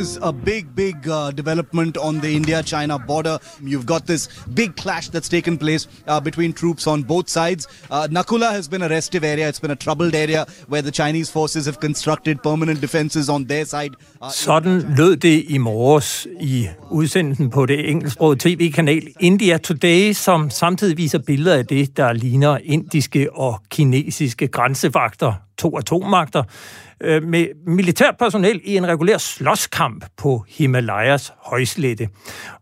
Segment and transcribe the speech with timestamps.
[0.00, 3.38] is a big, big uh, development on the India China border.
[3.72, 4.28] You've got this
[4.60, 7.68] big clash that's taken place uh, between troops on both sides.
[7.90, 11.30] Uh, Nakula has been a restive area, it's been a troubled area where the Chinese
[11.30, 13.92] forces have constructed permanent defenses on their side.
[14.22, 20.50] Uh, Sådan lød det i morges i udsendelsen på det engelsksprogede tv-kanal India Today, som
[20.50, 26.42] samtidig viser billeder af det, der ligner indiske og kinesiske grænsevagter, to atommagter,
[27.00, 32.08] øh, med militært personel i en regulær slåskamp på Himalayas højslette.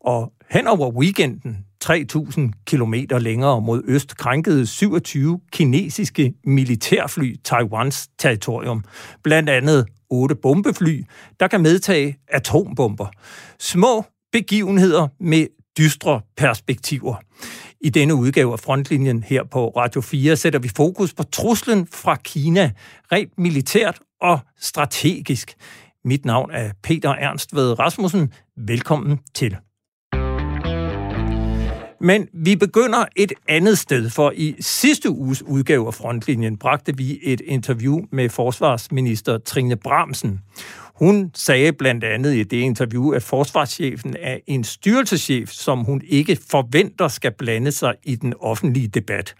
[0.00, 8.84] Og hen over weekenden, 3.000 km længere mod øst, krænkede 27 kinesiske militærfly Taiwans territorium.
[9.22, 11.02] Blandt andet otte bombefly,
[11.40, 13.06] der kan medtage atombomber.
[13.58, 15.46] Små begivenheder med
[15.78, 17.16] dystre perspektiver.
[17.80, 22.16] I denne udgave af Frontlinjen her på Radio 4 sætter vi fokus på truslen fra
[22.16, 22.70] Kina,
[23.12, 25.54] rent militært og strategisk.
[26.04, 28.32] Mit navn er Peter Ernst Ved Rasmussen.
[28.56, 29.56] Velkommen til.
[32.00, 37.18] Men vi begynder et andet sted, for i sidste uges udgave af Frontlinjen bragte vi
[37.22, 40.40] et interview med forsvarsminister Trine Bramsen.
[40.94, 46.38] Hun sagde blandt andet i det interview, at forsvarschefen er en styrelseschef, som hun ikke
[46.50, 49.34] forventer skal blande sig i den offentlige debat.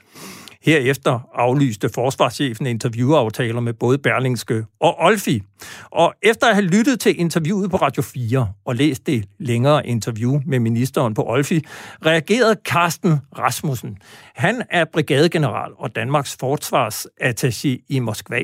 [0.62, 5.42] Herefter aflyste forsvarschefen interviewaftaler med både Berlingske og Olfi.
[5.90, 10.40] Og efter at have lyttet til interviewet på Radio 4 og læst det længere interview
[10.46, 11.64] med ministeren på Olfi,
[12.06, 13.98] reagerede Carsten Rasmussen.
[14.34, 18.40] Han er brigadegeneral og Danmarks forsvarsattaché i Moskva.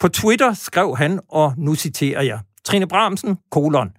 [0.00, 3.90] På Twitter skrev han, og nu citerer jeg, Trine Bramsen, kolon.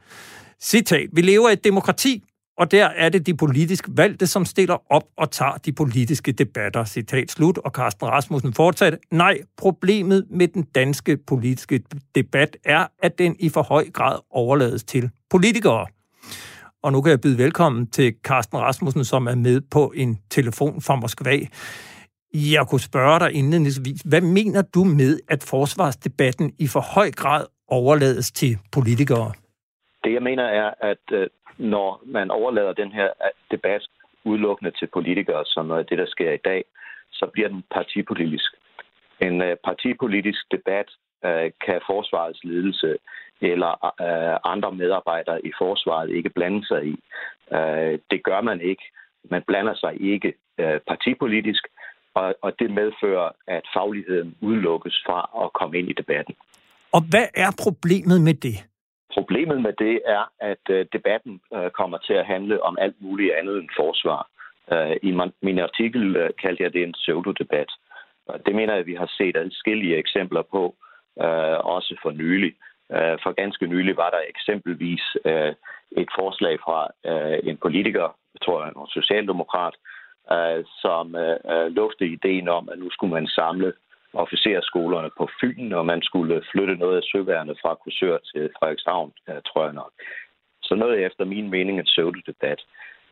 [0.61, 2.23] Citat, vi lever i et demokrati,
[2.57, 6.85] og der er det de politisk valgte, som stiller op og tager de politiske debatter.
[6.85, 8.97] Citat slut, og Carsten Rasmussen fortsatte.
[9.11, 11.81] Nej, problemet med den danske politiske
[12.15, 15.87] debat er, at den i for høj grad overlades til politikere.
[16.83, 20.81] Og nu kan jeg byde velkommen til Carsten Rasmussen, som er med på en telefon
[20.81, 21.39] fra Moskva.
[22.33, 27.45] Jeg kunne spørge dig indledningsvis, hvad mener du med, at forsvarsdebatten i for høj grad
[27.67, 29.31] overlades til politikere?
[30.05, 31.27] Det jeg mener er, at øh,
[31.57, 33.81] når man overlader den her øh, debat
[34.23, 36.63] udelukkende til politikere, som er det, der sker i dag,
[37.11, 38.51] så bliver den partipolitisk.
[39.21, 40.87] En øh, partipolitisk debat
[41.25, 42.97] øh, kan forsvarets ledelse
[43.41, 43.71] eller
[44.47, 46.95] andre medarbejdere i forsvaret ikke blande sig i.
[48.11, 48.83] Det gør man ikke.
[49.31, 50.33] Man blander sig ikke
[50.87, 51.63] partipolitisk,
[52.13, 56.35] og, og det medfører, at fagligheden udelukkes fra at komme ind i debatten.
[56.91, 58.57] Og hvad er problemet med det?
[59.17, 63.33] Problemet med det er, at øh, debatten øh, kommer til at handle om alt muligt
[63.33, 64.21] andet end forsvar.
[64.73, 65.11] Øh, I
[65.41, 67.71] min artikel øh, kaldte jeg det en pseudodebat.
[68.27, 70.75] Og det mener jeg, at vi har set adskillige eksempler på,
[71.23, 72.53] øh, også for nylig.
[72.91, 75.53] Øh, for ganske nylig var der eksempelvis øh,
[76.01, 79.75] et forslag fra øh, en politiker, tror jeg, en socialdemokrat,
[80.31, 83.73] øh, som øh, øh luftede ideen om, at nu skulle man samle
[84.17, 89.11] officerskolerne på Fyn, og man skulle flytte noget af søværende fra Kursør til Frederikshavn,
[89.47, 89.91] tror jeg nok.
[90.63, 92.61] Så noget efter min mening en pseudodebat.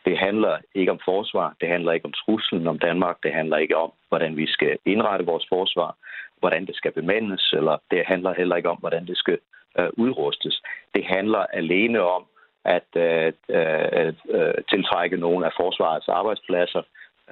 [0.06, 3.78] Det handler ikke om forsvar, det handler ikke om truslen om Danmark, det handler ikke
[3.78, 5.96] om, hvordan vi skal indrette vores forsvar,
[6.40, 9.38] hvordan det skal bemandes, eller det handler heller ikke om, hvordan det skal
[9.80, 10.62] øh, udrustes.
[10.96, 12.24] Det handler alene om
[12.66, 16.82] at øh, øh, øh, tiltrække nogle af forsvarets arbejdspladser,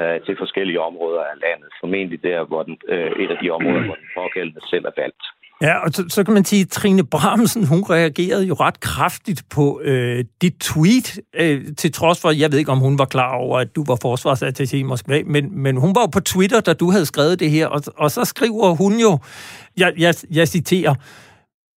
[0.01, 1.69] øh, til forskellige områder af landet.
[1.83, 5.23] Formentlig der, hvor den, øh, et af de områder, hvor den pågældende selv er valgt.
[5.61, 9.41] Ja, og så, så kan man sige, at Trine Bramsen, hun reagerede jo ret kraftigt
[9.49, 13.35] på øh, dit tweet, øh, til trods for, jeg ved ikke, om hun var klar
[13.35, 16.73] over, at du var forsvarsattaché i Moskva, men, men hun var jo på Twitter, da
[16.73, 19.19] du havde skrevet det her, og, og så skriver hun jo,
[19.77, 20.95] jeg, jeg, jeg citerer,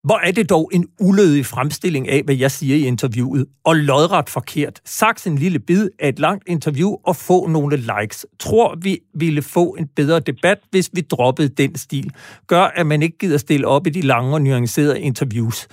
[0.04, 4.28] hvor er det dog en ulødig fremstilling af, hvad jeg siger i interviewet, og lodret
[4.28, 4.81] forkert.
[4.84, 8.26] Saks en lille bid af et langt interview og få nogle likes.
[8.41, 12.11] Tror vi ville få en bedre debat, hvis vi droppede den stil.
[12.46, 15.69] Gør, at man ikke gider stille op i de lange og nuancerede interviews.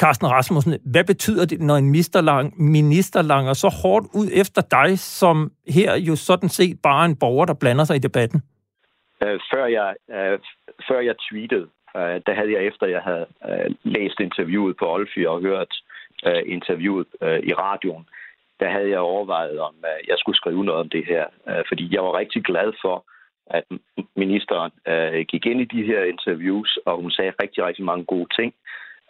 [0.00, 4.98] Carsten Rasmussen, hvad betyder det, når en ministerlang, minister langer så hårdt ud efter dig,
[4.98, 8.42] som her jo sådan set bare en borger, der blander sig i debatten?
[9.22, 10.38] Øh, før, jeg, øh,
[10.88, 11.66] før jeg tweetede,
[11.96, 15.72] Øh, der havde jeg efter, jeg havde øh, læst interviewet på Olfi og hørt
[16.26, 18.06] øh, interviewet øh, i radioen,
[18.60, 21.24] der havde jeg overvejet, om øh, jeg skulle skrive noget om det her.
[21.48, 23.04] Øh, fordi jeg var rigtig glad for,
[23.46, 23.64] at
[24.16, 28.28] ministeren øh, gik ind i de her interviews, og hun sagde rigtig, rigtig mange gode
[28.38, 28.54] ting.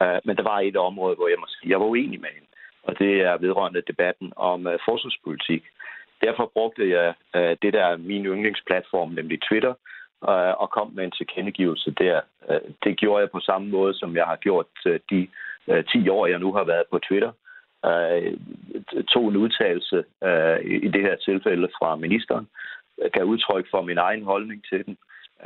[0.02, 2.48] Øh, men der var et område, hvor jeg måske jeg var uenig med hende,
[2.82, 5.62] og det er vedrørende debatten om øh, forsvarspolitik.
[6.24, 9.74] Derfor brugte jeg øh, det, der er min yndlingsplatform, nemlig Twitter,
[10.28, 12.20] øh, og kom med en tilkendegivelse der.
[12.50, 15.28] Øh, det gjorde jeg på samme måde, som jeg har gjort øh, de
[15.68, 17.32] øh, 10 år, jeg nu har været på Twitter,
[17.86, 18.32] øh,
[19.08, 22.48] tog en udtalelse øh, i det her tilfælde fra ministeren,
[23.02, 24.96] øh, gav udtryk for min egen holdning til den,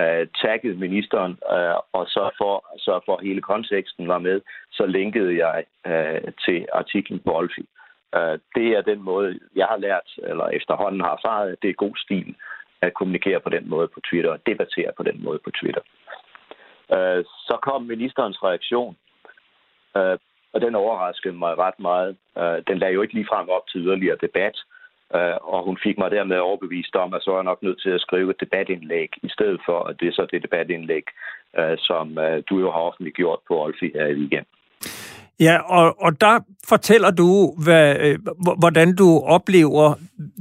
[0.00, 4.40] øh, taggede ministeren, øh, og så for, så for hele konteksten var med,
[4.72, 7.66] så linkede jeg øh, til artiklen på Olfi.
[8.16, 11.84] Øh, det er den måde, jeg har lært, eller efterhånden har erfaret, at det er
[11.84, 12.34] god stil
[12.82, 15.82] at kommunikere på den måde på Twitter og debattere på den måde på Twitter.
[16.94, 18.96] Øh, så kom ministerens reaktion,
[19.96, 20.18] øh,
[20.52, 22.16] og den overraskede mig ret meget.
[22.38, 24.56] Øh, den lagde jo ikke lige frem op til yderligere debat,
[25.14, 27.90] øh, og hun fik mig dermed overbevist om, at så er jeg nok nødt til
[27.90, 31.04] at skrive et debatindlæg, i stedet for, at det er så det debatindlæg,
[31.58, 34.52] øh, som øh, du jo har offentliggjort på Olfi her i weekenden.
[35.40, 38.18] Ja, og, og der fortæller du, hvad, øh,
[38.58, 39.94] hvordan du oplever,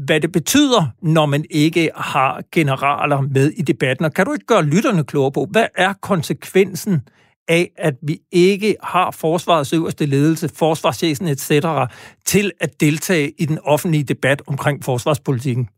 [0.06, 4.06] hvad det betyder, når man ikke har generaler med i debatten.
[4.06, 6.96] Og kan du ikke gøre lytterne klogere på, hvad er konsekvensen
[7.48, 11.52] af, at vi ikke har forsvarets øverste ledelse, forsvarschefen etc.,
[12.26, 15.70] til at deltage i den offentlige debat omkring forsvarspolitikken?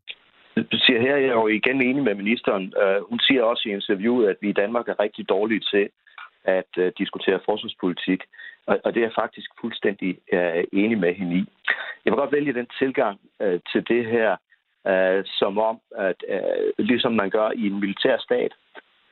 [0.55, 2.73] Du siger her, jeg er jo igen enig med ministeren.
[2.81, 5.89] Øh, hun siger også i interviewet, at vi i Danmark er rigtig dårlige til
[6.43, 8.21] at øh, diskutere forsvarspolitik.
[8.67, 11.45] Og, og det er jeg faktisk fuldstændig øh, enig med hende i.
[12.05, 14.37] Jeg vil godt vælge den tilgang øh, til det her,
[14.87, 16.23] øh, som om, at
[16.77, 18.53] ligesom man gør i en militær stat,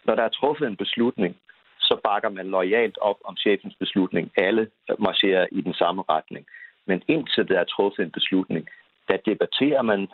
[0.05, 1.35] når der er truffet en beslutning,
[1.79, 4.31] så bakker man lojalt op om chefens beslutning.
[4.37, 4.69] Alle
[4.99, 6.45] marcherer i den samme retning.
[6.87, 8.67] Men indtil der er truffet en beslutning,
[9.07, 10.07] der debatterer man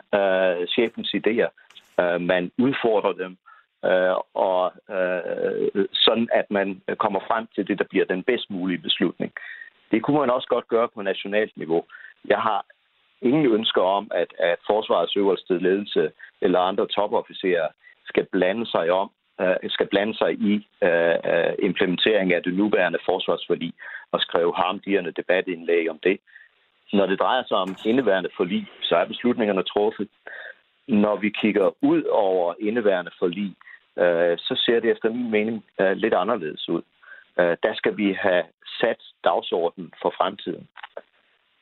[0.68, 1.50] chefens idéer.
[2.02, 3.36] Uh, man udfordrer dem,
[3.84, 8.78] øh, og øh, sådan at man kommer frem til det, der bliver den bedst mulige
[8.78, 9.32] beslutning.
[9.90, 11.84] Det kunne man også godt gøre på nationalt niveau.
[12.24, 12.64] Jeg har
[13.22, 17.68] ingen ønsker om, at, at forsvarets øverste ledelse eller andre topofficerer
[18.04, 23.72] skal blande sig om, øh, skal blande sig i øh, implementering af det nuværende forsvarsforlig
[24.12, 26.18] og skrive harmdierende debatindlæg om det.
[26.92, 30.08] Når det drejer sig om indeværende forlig, så er beslutningerne truffet.
[30.88, 33.54] Når vi kigger ud over indeværende forlig,
[33.98, 36.82] øh, så ser det efter min mening øh, lidt anderledes ud.
[37.40, 38.44] Øh, der skal vi have
[38.80, 40.68] sat dagsordenen for fremtiden.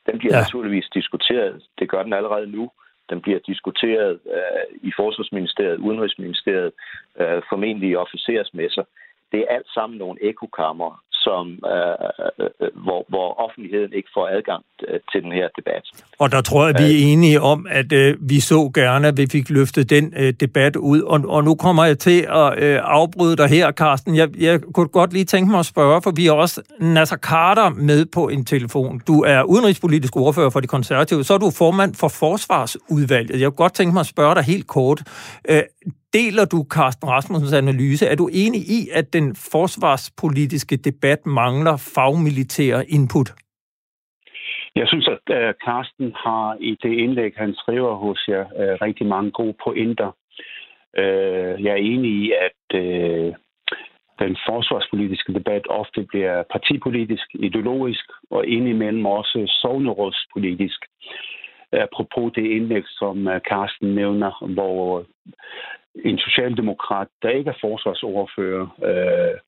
[0.06, 0.40] Den bliver ja.
[0.40, 1.62] naturligvis diskuteret.
[1.78, 2.70] Det gør den allerede nu.
[3.10, 6.72] Den bliver diskuteret øh, i Forsvarsministeriet, Udenrigsministeriet,
[7.20, 8.84] øh, formentlig i officersmesser.
[9.32, 11.44] Det er alt sammen nogle ekokammer, som,
[11.74, 11.96] øh,
[12.40, 15.84] øh, øh, hvor, hvor offentligheden ikke får adgang øh, til den her debat.
[16.18, 19.26] Og der tror jeg, vi er enige om, at øh, vi så gerne, at vi
[19.32, 21.00] fik løftet den øh, debat ud.
[21.00, 24.16] Og, og nu kommer jeg til at øh, afbryde dig her, Carsten.
[24.16, 27.68] Jeg, jeg kunne godt lige tænke mig at spørge, for vi har også Nasser Carter
[27.68, 29.00] med på en telefon.
[29.06, 33.40] Du er udenrigspolitisk ordfører for de konservative, så er du formand for Forsvarsudvalget.
[33.40, 35.02] Jeg kunne godt tænke mig at spørge dig helt kort.
[35.48, 35.62] Øh,
[36.12, 38.06] Deler du Carsten Rasmussens analyse?
[38.06, 43.28] Er du enig i, at den forsvarspolitiske debat mangler fagmilitære input?
[44.74, 49.06] Jeg synes, at øh, Carsten har i det indlæg, han skriver hos jer, øh, rigtig
[49.06, 50.10] mange gode pointer.
[50.98, 52.60] Øh, jeg er enig i, at
[54.22, 60.80] den forsvarspolitiske debat ofte bliver partipolitisk, ideologisk og indimellem også sovnerådspolitisk.
[61.72, 65.04] Apropos det indlæg, som Carsten nævner, hvor
[65.94, 69.38] en socialdemokrat, der ikke er forsvarsordfører, øh,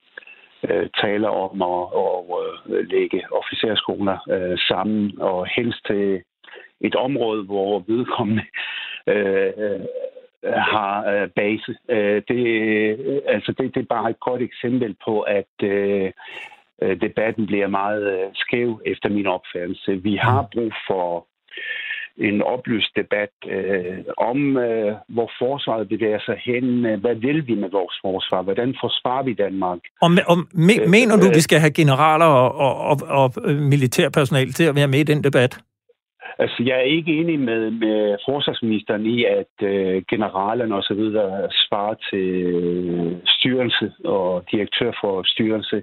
[0.71, 6.23] øh, taler om at, at øh, lægge officerskoler øh, sammen, og helst til
[6.81, 8.45] et område, hvor vedkommende
[9.07, 9.81] øh, øh
[10.45, 11.77] har øh, base.
[11.89, 12.43] Øh, det,
[13.27, 16.13] altså det, det er bare et godt eksempel på, at øh,
[16.83, 20.03] øh debatten bliver meget øh, skæv efter min opfattelse.
[20.03, 21.27] Vi har brug for
[22.17, 26.87] en oplyst debat øh, om, øh, hvor forsvaret bevæger sig hen.
[26.87, 28.43] Øh, hvad vil vi med vores forsvar?
[28.43, 29.79] Hvordan forsvarer vi Danmark?
[30.03, 33.53] Og, og me, øh, mener du, at vi skal have generaler og, og, og, og
[33.53, 35.59] militærpersonal til at være med i den debat?
[36.39, 41.03] Altså, jeg er ikke enig med, med forsvarsministeren i, at øh, generalerne osv.
[41.67, 45.83] svarer til øh, styrelse og direktør for styrelse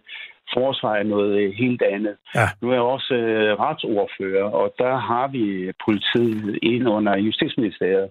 [0.53, 2.15] forsvar er noget øh, helt andet.
[2.35, 2.47] Ja.
[2.61, 8.09] Nu er jeg også øh, retsordfører, og der har vi politiet ind under Justitsministeriet.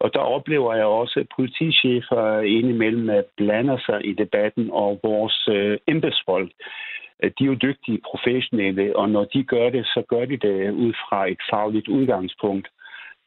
[0.00, 5.78] Og der oplever jeg også, at politichefer indimellem blander sig i debatten, og vores øh,
[5.88, 6.50] embedsfolk,
[7.22, 10.92] de er jo dygtige professionelle, og når de gør det, så gør de det ud
[10.92, 12.68] fra et fagligt udgangspunkt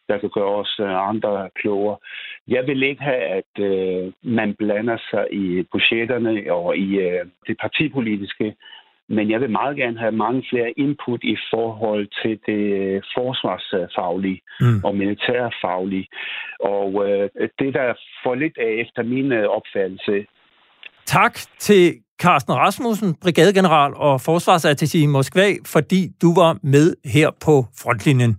[0.08, 1.98] der kan gøre os øh, andre klogere.
[2.48, 7.58] Jeg vil ikke have, at øh, man blander sig i budgetterne og i øh, det
[7.62, 8.56] partipolitiske,
[9.10, 14.42] men jeg vil meget gerne have mange flere input i forhold til det øh, forsvarsfaglige
[14.62, 14.84] mm.
[14.84, 16.08] og militærfaglige.
[16.60, 20.26] Og øh, det, der får lidt af efter min øh, opfattelse.
[21.06, 27.66] Tak til Carsten Rasmussen, brigadegeneral og forsvarsattaché i Moskva, fordi du var med her på
[27.82, 28.38] frontlinjen.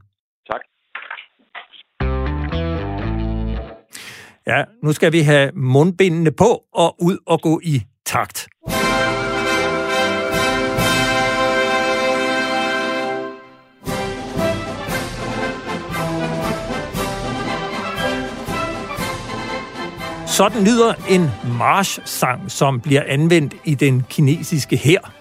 [4.49, 8.49] Ja, nu skal vi have mundbindene på og ud og gå i takt.
[20.27, 25.13] Sådan lyder en marschsang, som bliver anvendt i den kinesiske hær.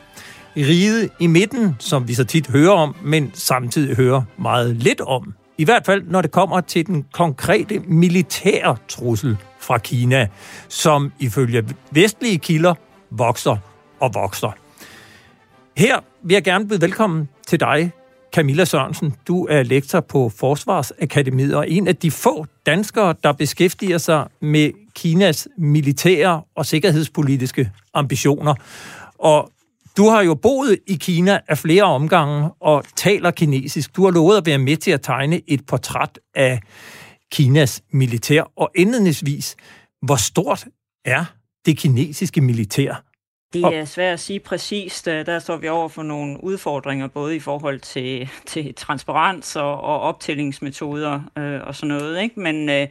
[0.58, 5.34] Ride i midten, som vi så tit hører om, men samtidig hører meget lidt om.
[5.58, 10.28] I hvert fald, når det kommer til den konkrete militære trussel fra Kina,
[10.68, 12.74] som ifølge vestlige kilder
[13.10, 13.58] vokser
[14.00, 14.52] og vokser.
[15.78, 17.92] Her vil jeg gerne byde velkommen til dig,
[18.36, 19.16] Camilla Sørensen.
[19.28, 24.72] Du er lektor på Forsvarsakademiet og en af de få danskere, der beskæftiger sig med
[24.96, 28.56] Kinas militære og sikkerhedspolitiske ambitioner.
[29.20, 29.52] Og
[29.98, 33.96] du har jo boet i Kina af flere omgange og taler kinesisk.
[33.96, 36.62] Du har lovet at være med til at tegne et portræt af
[37.32, 38.52] Kinas militær.
[38.58, 39.56] Og indledningsvis,
[40.02, 40.66] hvor stort
[41.06, 41.26] er
[41.66, 43.07] det kinesiske militær?
[43.54, 45.06] Det er svært at sige præcist.
[45.06, 50.00] Der står vi over for nogle udfordringer, både i forhold til, til transparens og, og
[50.02, 52.22] optællingsmetoder øh, og sådan noget.
[52.22, 52.40] Ikke?
[52.40, 52.88] Men, øh,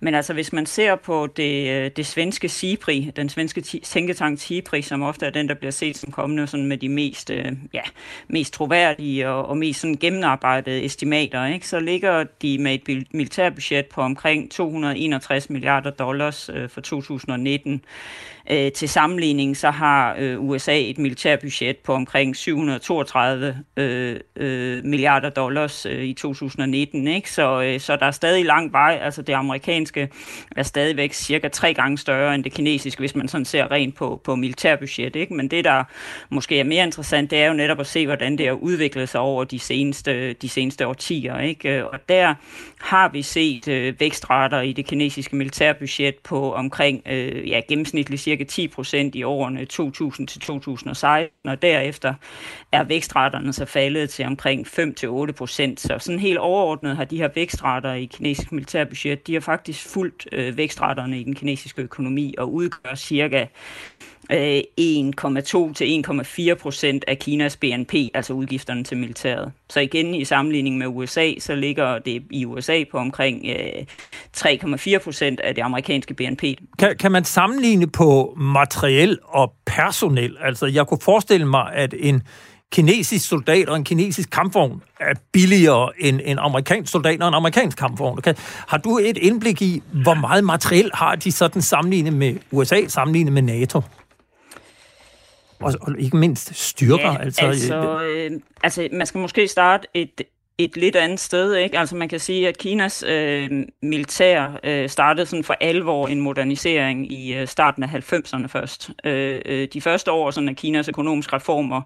[0.00, 4.82] men altså, hvis man ser på det, øh, det svenske SIPRI, den svenske tænketank SIPRI,
[4.82, 7.82] som ofte er den, der bliver set som kommende sådan med de mest, øh, ja,
[8.28, 11.68] mest troværdige og, og mest sådan gennemarbejdede estimater, ikke?
[11.68, 17.82] så ligger de med et militærbudget på omkring 261 milliarder dollars øh, for 2019.
[18.50, 25.30] Øh, til sammenligning så har øh, USA et militærbudget på omkring 732 øh, øh, milliarder
[25.30, 27.30] dollars øh, i 2019, ikke?
[27.30, 28.98] Så, øh, så der er stadig lang vej.
[29.02, 30.08] Altså det amerikanske
[30.56, 34.20] er stadigvæk cirka tre gange større end det kinesiske, hvis man sådan ser rent på,
[34.24, 35.34] på militærbudget, ikke?
[35.34, 35.84] Men det, der
[36.30, 39.20] måske er mere interessant, det er jo netop at se, hvordan det har udviklet sig
[39.20, 41.78] over de seneste, de seneste årtier, ikke?
[41.78, 42.34] Øh, og der
[42.80, 48.44] har vi set øh, vækstrater i det kinesiske militærbudget på omkring øh, ja, gennemsnitligt cirka
[48.44, 52.14] 10 procent i årene 2000 til 2016, og derefter
[52.72, 55.80] er vækstraterne så faldet til omkring 5-8 procent.
[55.80, 60.28] Så sådan helt overordnet har de her vækstrater i kinesisk militærbudget, de har faktisk fulgt
[60.32, 63.46] øh, vækstraterne i den kinesiske økonomi og udgør cirka
[64.32, 69.52] Øh, 1,2 til 1,4 procent af Kinas BNP, altså udgifterne til militæret.
[69.70, 73.86] Så igen i sammenligning med USA, så ligger det i USA på omkring øh,
[74.36, 76.42] 3,4 procent af det amerikanske BNP.
[76.78, 80.36] Kan, kan man sammenligne på materiel og personel?
[80.40, 82.22] Altså jeg kunne forestille mig, at en
[82.72, 87.78] kinesisk soldat og en kinesisk kampvogn er billigere end en amerikansk soldat og en amerikansk
[87.78, 88.18] kampvogn.
[88.18, 88.34] Okay.
[88.68, 93.32] Har du et indblik i, hvor meget materiel har de sådan sammenlignet med USA, sammenlignet
[93.32, 93.82] med NATO?
[95.60, 97.12] Og, og ikke mindst styrker.
[97.12, 100.22] Ja, altså, altså, øh, altså, man skal måske starte et,
[100.64, 101.54] et lidt andet sted.
[101.54, 101.78] Ikke?
[101.78, 103.50] Altså man kan sige, at Kinas øh,
[103.82, 108.90] militær øh, startede sådan for alvor en modernisering i øh, starten af 90'erne først.
[109.04, 111.82] Øh, øh, de første år sådan af Kinas økonomiske reformer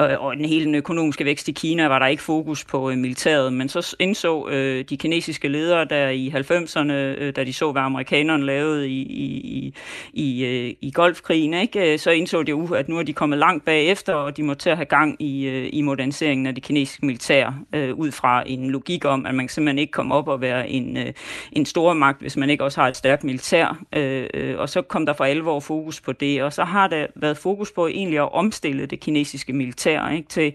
[0.00, 2.98] øh, og den hele den økonomiske vækst i Kina var der ikke fokus på øh,
[2.98, 7.72] militæret, men så indså øh, de kinesiske ledere der i 90'erne, øh, da de så,
[7.72, 9.74] hvad amerikanerne lavede i, i,
[10.12, 11.92] i, øh, i golfkrigen, ikke?
[11.92, 14.54] Øh, så indså de, jo, at nu er de kommet langt bagefter, og de må
[14.54, 18.42] til at have gang i, øh, i moderniseringen af det kinesiske militær øh, ud fra
[18.46, 21.12] en logik om, at man simpelthen ikke komme op og være en, øh,
[21.52, 23.78] en stor magt, hvis man ikke også har et stærkt militær.
[23.92, 27.06] Øh, øh, og så kom der for alvor fokus på det, og så har der
[27.14, 30.52] været fokus på egentlig at omstille det kinesiske militær ikke, til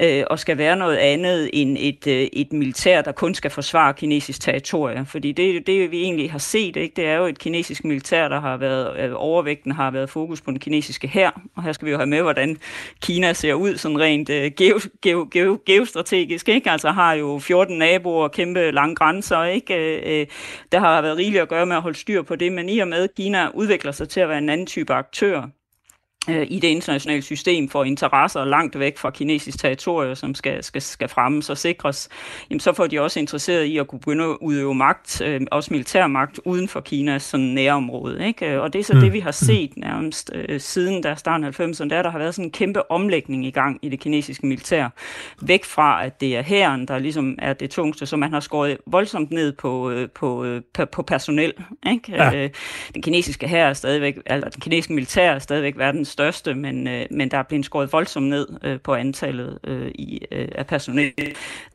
[0.00, 3.94] øh, at skal være noget andet end et, øh, et militær, der kun skal forsvare
[3.94, 5.06] kinesisk territorium.
[5.06, 8.40] Fordi det, det vi egentlig har set, ikke, det er jo et kinesisk militær, der
[8.40, 11.90] har været øh, overvægten, har været fokus på den kinesiske hær, og her skal vi
[11.90, 12.56] jo have med, hvordan
[13.02, 16.70] Kina ser ud sådan rent øh, geo, geo, geo, geostrategisk, ikke?
[16.78, 19.74] Altså har jo 14 naboer og kæmpe lange grænser, ikke?
[19.74, 20.26] Øh, øh,
[20.72, 22.88] der har været rigeligt at gøre med at holde styr på det, men i og
[22.88, 25.42] med, at Kina udvikler sig til at være en anden type aktør,
[26.28, 31.08] i det internationale system for interesser langt væk fra kinesisk territorium, som skal, skal, skal
[31.08, 32.08] fremmes og sikres,
[32.50, 35.68] jamen så får de også interesseret i at kunne begynde at udøve magt, øh, også
[35.70, 38.26] militær magt, uden for Kinas sådan, nærområde.
[38.26, 38.60] Ikke?
[38.60, 39.00] Og det er så mm.
[39.00, 42.34] det, vi har set nærmest øh, siden der starten af 90'erne, der, der har været
[42.34, 44.88] sådan en kæmpe omlægning i gang i det kinesiske militær.
[45.42, 48.78] Væk fra, at det er hæren, der ligesom er det tungste, så man har skåret
[48.86, 51.52] voldsomt ned på, øh, på, øh, på, på personel.
[51.90, 52.12] Ikke?
[52.12, 52.34] Ja.
[52.34, 52.50] Øh,
[52.94, 57.06] den kinesiske hær er stadigvæk, altså den kinesiske militær er stadigvæk verdens største, men, øh,
[57.10, 61.12] men der er blevet skåret voldsomt ned øh, på antallet øh, i, øh, af personel.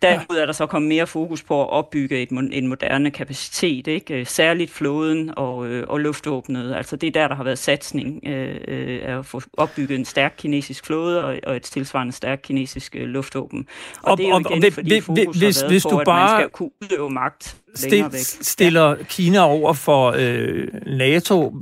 [0.02, 4.26] Derimod er der så kommet mere fokus på at opbygge et, en moderne kapacitet, ikke?
[4.26, 6.76] særligt flåden og, øh, og luftvåbnet.
[6.76, 10.34] Altså det er der, der har været satsning øh, øh at få opbygget en stærk
[10.38, 13.68] kinesisk flåde og, og et tilsvarende stærkt kinesisk øh, luftvåben.
[14.02, 16.00] Og, og det er jo igen, og, fordi fokus hvis, har været hvis på, du
[16.00, 16.32] at bare...
[16.32, 18.12] man skal kunne udøve magt stil, væk.
[18.42, 19.04] stiller ja.
[19.04, 21.54] Kina over for øh, NATO.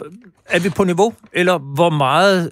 [0.52, 1.14] Er vi på niveau?
[1.34, 2.50] Eller hvor meget,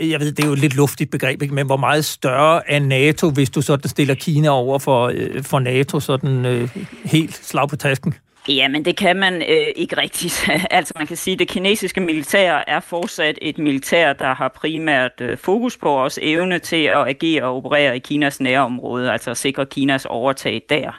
[0.00, 1.54] jeg ved, det er jo et lidt luftigt begreb, ikke?
[1.54, 5.58] men hvor meget større er NATO, hvis du sådan stiller Kina over for, øh, for
[5.58, 8.14] NATO sådan øh, helt slag på tasken?
[8.48, 10.50] Jamen, det kan man øh, ikke rigtigt.
[10.70, 15.20] altså, man kan sige, at det kinesiske militær er fortsat et militær, der har primært
[15.20, 19.36] øh, fokus på også evne til at agere og operere i Kinas nærområde, altså at
[19.36, 20.98] sikre Kinas overtag der.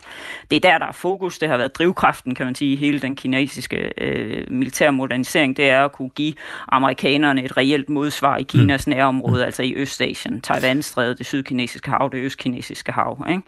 [0.51, 1.39] Det er der, der er fokus.
[1.39, 5.57] Det har været drivkraften, kan man sige, i hele den kinesiske øh, militære modernisering.
[5.57, 6.33] Det er at kunne give
[6.67, 8.93] amerikanerne et reelt modsvar i Kinas mm.
[8.93, 9.45] nærområde, mm.
[9.45, 13.25] altså i Østasien, Taiwan-strædet, det sydkinesiske hav, det østkinesiske hav.
[13.29, 13.41] Ikke?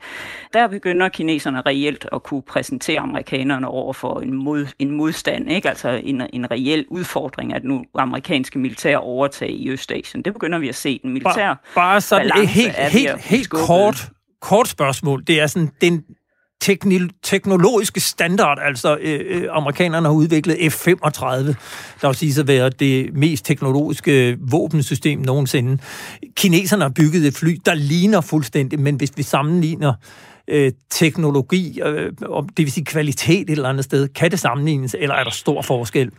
[0.54, 5.52] Der begynder kineserne reelt at kunne præsentere amerikanerne over over for en, mod, en modstand,
[5.52, 5.70] ikke?
[5.70, 10.26] altså en, en reel udfordring, at nu amerikanske militær overtage i Østasien.
[10.26, 11.00] Det begynder vi at se.
[11.04, 14.10] Den militær bare, bare sådan et helt, helt, helt kort,
[14.42, 15.24] kort spørgsmål.
[15.28, 16.04] Det er sådan den
[17.24, 21.26] teknologiske standard, altså øh, øh, amerikanerne har udviklet F-35,
[22.02, 25.78] der vil sige at være det mest teknologiske våbensystem nogensinde.
[26.36, 31.82] Kineserne har bygget et fly, der ligner fuldstændig, men hvis vi sammenligner øh, Øh, teknologi,
[31.82, 35.32] øh, det vil sige kvalitet et eller andet sted, kan det sammenlignes, eller er der
[35.32, 36.12] stor forskel?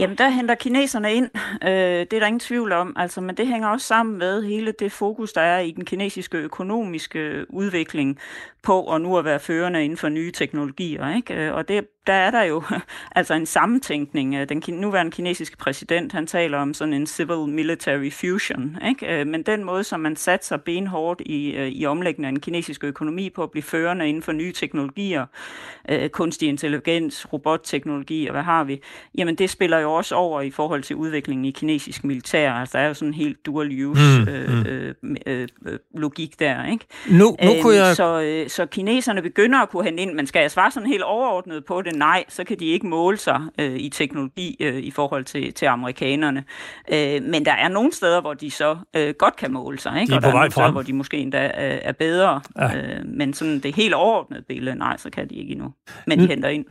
[0.00, 1.30] Jamen, der henter kineserne ind.
[1.62, 2.92] Øh, det er der ingen tvivl om.
[2.96, 6.38] Altså, men det hænger også sammen med hele det fokus, der er i den kinesiske
[6.38, 8.18] økonomiske udvikling
[8.62, 11.16] på og nu at være førende inden for nye teknologier.
[11.16, 11.34] Ikke?
[11.34, 12.62] Øh, og det der er der jo
[13.18, 14.48] altså en sammentænkning.
[14.48, 18.78] Den nuværende kinesiske præsident, han taler om sådan en civil-military fusion.
[18.88, 19.20] Ikke?
[19.20, 22.86] Øh, men den måde, som man satser benhårdt i, øh, i omlægningen af den kinesiske
[22.86, 25.26] økonomi på at blive førende inden for nye teknologier,
[25.88, 28.80] øh, kunstig intelligens, robotteknologi og hvad har vi,
[29.18, 32.52] jamen det spiller jo også over i forhold til udviklingen i kinesisk militær.
[32.52, 35.16] Altså der er jo sådan en helt dual use mm, øh, mm.
[35.26, 36.66] Øh, øh, logik der.
[36.66, 36.86] Ikke?
[37.10, 37.96] Nu, nu kunne jeg...
[37.96, 41.64] så, så kineserne begynder at kunne hente ind, men skal jeg svare sådan helt overordnet
[41.64, 41.95] på det?
[41.98, 45.66] Nej, så kan de ikke måle sig øh, i teknologi øh, i forhold til, til
[45.66, 46.44] amerikanerne.
[46.92, 50.10] Øh, men der er nogle steder, hvor de så øh, godt kan måle sig, ikke?
[50.10, 52.40] De og der er nogle steder, hvor de måske endda er, er bedre.
[52.58, 52.76] Ja.
[52.76, 55.72] Øh, men sådan det helt overordnede billede, nej, så kan de ikke endnu.
[56.06, 56.30] Men de mm.
[56.30, 56.64] henter ind.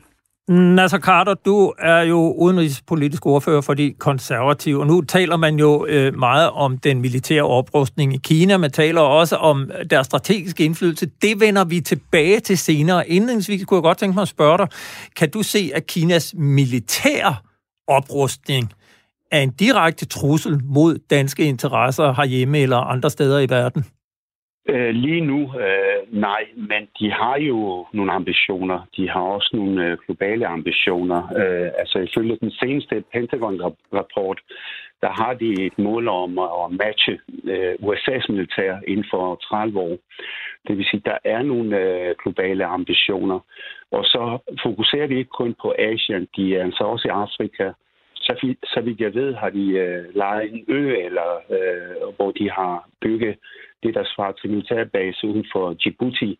[0.49, 5.85] Nasser Carter, du er jo udenrigspolitisk ordfører for de konservative, og nu taler man jo
[5.85, 8.57] øh, meget om den militære oprustning i Kina.
[8.57, 11.05] Man taler også om deres strategiske indflydelse.
[11.21, 13.09] Det vender vi tilbage til senere.
[13.09, 14.67] Indledningsvis kunne jeg godt tænke mig at spørge dig,
[15.15, 17.35] kan du se, at Kinas militære
[17.87, 18.73] oprustning
[19.31, 23.85] er en direkte trussel mod danske interesser herhjemme eller andre steder i verden?
[24.69, 28.79] Øh, lige nu, øh, nej, men de har jo nogle ambitioner.
[28.97, 31.21] De har også nogle øh, globale ambitioner.
[31.39, 34.39] Øh, altså ifølge den seneste Pentagon-rapport,
[35.01, 39.97] der har de et mål om at matche øh, USA's militær inden for 30 år.
[40.67, 43.39] Det vil sige, der er nogle øh, globale ambitioner.
[43.91, 47.71] Og så fokuserer de ikke kun på Asien, de er altså også i Afrika.
[48.15, 52.51] Så, så vidt jeg ved, har de øh, lejet en ø, eller øh, hvor de
[52.51, 53.35] har bygget
[53.83, 56.39] det, der svarer til militærbase uden for Djibouti,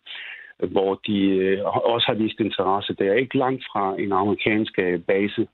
[0.59, 2.95] hvor de øh, også har vist interesse.
[2.99, 5.47] Det er ikke langt fra en amerikansk øh, base.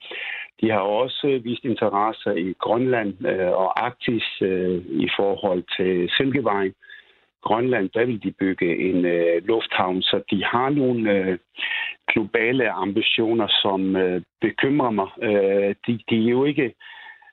[0.62, 4.42] De har også øh, vist interesse i Grønland og Arktis
[5.06, 6.74] i forhold til Silkevejen.
[7.42, 11.38] Grønland, der vil de bygge en øh, lufthavn, så de har nogle øh,
[12.14, 15.08] globale ambitioner, som øh, bekymrer mig.
[15.22, 16.74] Øh, de, de er jo ikke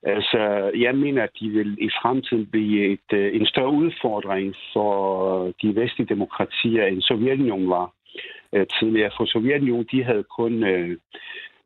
[0.02, 5.52] Altså, jeg mener, at de vil i fremtiden blive et, øh, en større udfordring for
[5.62, 7.92] de vestlige demokratier, end Sovjetunionen var
[8.52, 9.10] øh, tidligere.
[9.16, 10.96] For Sovjetunionen, de havde kun øh,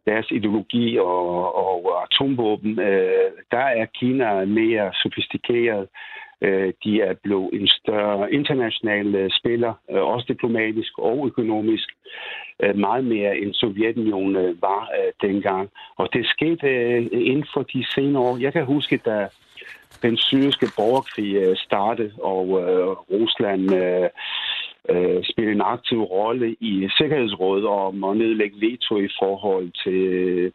[0.06, 2.76] deres ideologi og, og atomvåben.
[3.50, 5.88] Der er Kina mere sofistikeret.
[6.44, 11.88] Uh, de er blevet en større international øh, spiller, øh, også diplomatisk og økonomisk.
[12.74, 14.90] Meget mere end Sovjetunionen var
[15.22, 15.70] dengang.
[15.96, 18.36] Og det skete inden for de senere år.
[18.36, 19.28] Jeg kan huske, da
[20.02, 22.46] den syriske borgerkrig startede, og
[23.10, 23.74] Rusland
[24.90, 30.52] øh, spille en aktiv rolle i Sikkerhedsrådet om at nedlægge veto i forhold til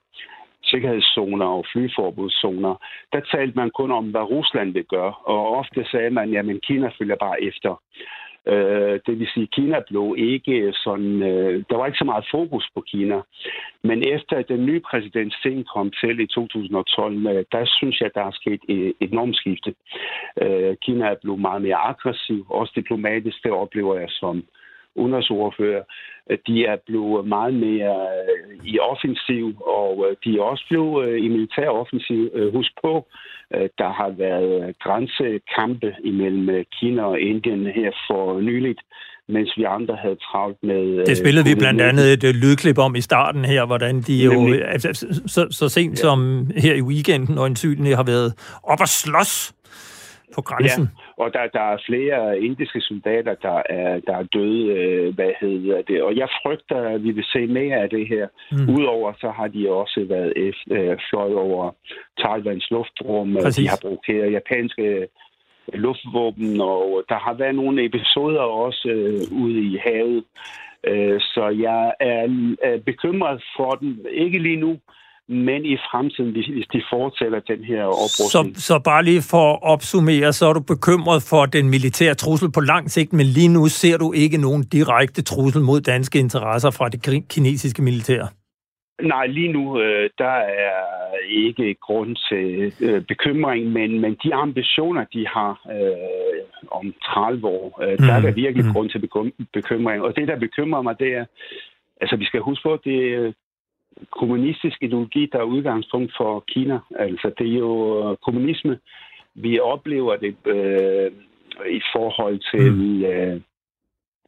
[0.68, 2.74] sikkerhedszoner og flyforbudszoner.
[3.14, 6.90] Der talte man kun om, hvad Rusland vil gøre, og ofte sagde man, at Kina
[7.00, 7.82] følger bare efter.
[8.54, 11.24] Øh, det vil sige, Kina blev ikke sådan...
[11.24, 13.22] Øh, der var ikke så meget fokus på Kina.
[13.84, 18.24] Men efter den nye præsident Xi kom til i 2012, øh, der synes jeg, der
[18.24, 19.74] er sket et enormt skifte.
[20.42, 24.44] Øh, Kina er blevet meget mere aggressiv, også diplomatisk, det oplever jeg som
[24.98, 25.84] udenrigsordfører,
[26.48, 31.26] de er blevet meget mere øh, i offensiv, og øh, de er også blevet øh,
[31.26, 32.30] i militær offensiv.
[32.54, 33.08] Husk på,
[33.52, 38.80] der har været grænsekampe imellem Kina og Indien her for nyligt,
[39.28, 41.06] mens vi andre havde travlt med...
[41.06, 44.90] Det spillede vi blandt andet et lydklip om i starten her, hvordan de jo altså,
[45.28, 45.96] så, så sent ja.
[45.96, 48.34] som her i weekenden en har været
[48.64, 49.54] op og slås
[50.36, 50.84] på grænsen.
[50.84, 55.32] Ja, og der, der er flere indiske soldater, der er, der er døde, øh, hvad
[55.42, 56.04] hedder det.
[56.04, 58.28] Og jeg frygter, at vi vil se mere af det her.
[58.52, 58.76] Mm.
[58.76, 60.34] Udover så har de også været
[60.72, 61.72] øh, fløjet over
[62.20, 63.38] Taiwans luftrum.
[63.42, 63.64] Præcis.
[63.64, 65.08] De har brugt japanske øh,
[65.74, 70.24] luftvåben, og der har været nogle episoder også øh, ude i havet.
[70.84, 74.06] Øh, så jeg er, er bekymret for den.
[74.12, 74.78] Ikke lige nu,
[75.30, 78.58] men i fremtiden, hvis de fortsætter den her oprustning.
[78.58, 82.52] Så, så bare lige for at opsummere, så er du bekymret for den militære trussel
[82.52, 86.72] på lang sigt, men lige nu ser du ikke nogen direkte trussel mod danske interesser
[86.72, 88.24] fra det kinesiske militær?
[89.02, 90.38] Nej, lige nu øh, der
[90.68, 90.84] er
[91.30, 97.82] ikke grund til øh, bekymring, men, men de ambitioner, de har øh, om 30 år,
[97.84, 98.06] øh, mm.
[98.06, 98.74] der er der virkelig mm.
[98.74, 99.10] grund til
[99.54, 100.04] bekymring.
[100.04, 101.26] Og det, der bekymrer mig, det er,
[102.02, 103.34] altså vi skal huske på, at det,
[104.20, 106.80] kommunistisk ideologi, der er udgangspunkt for Kina.
[107.00, 108.80] Altså, det er jo kommunisme.
[109.36, 111.12] Vi oplever det øh,
[111.80, 113.04] i forhold til mm.
[113.04, 113.42] øh,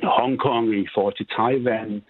[0.04, 2.02] Hongkong, i forhold til Taiwan.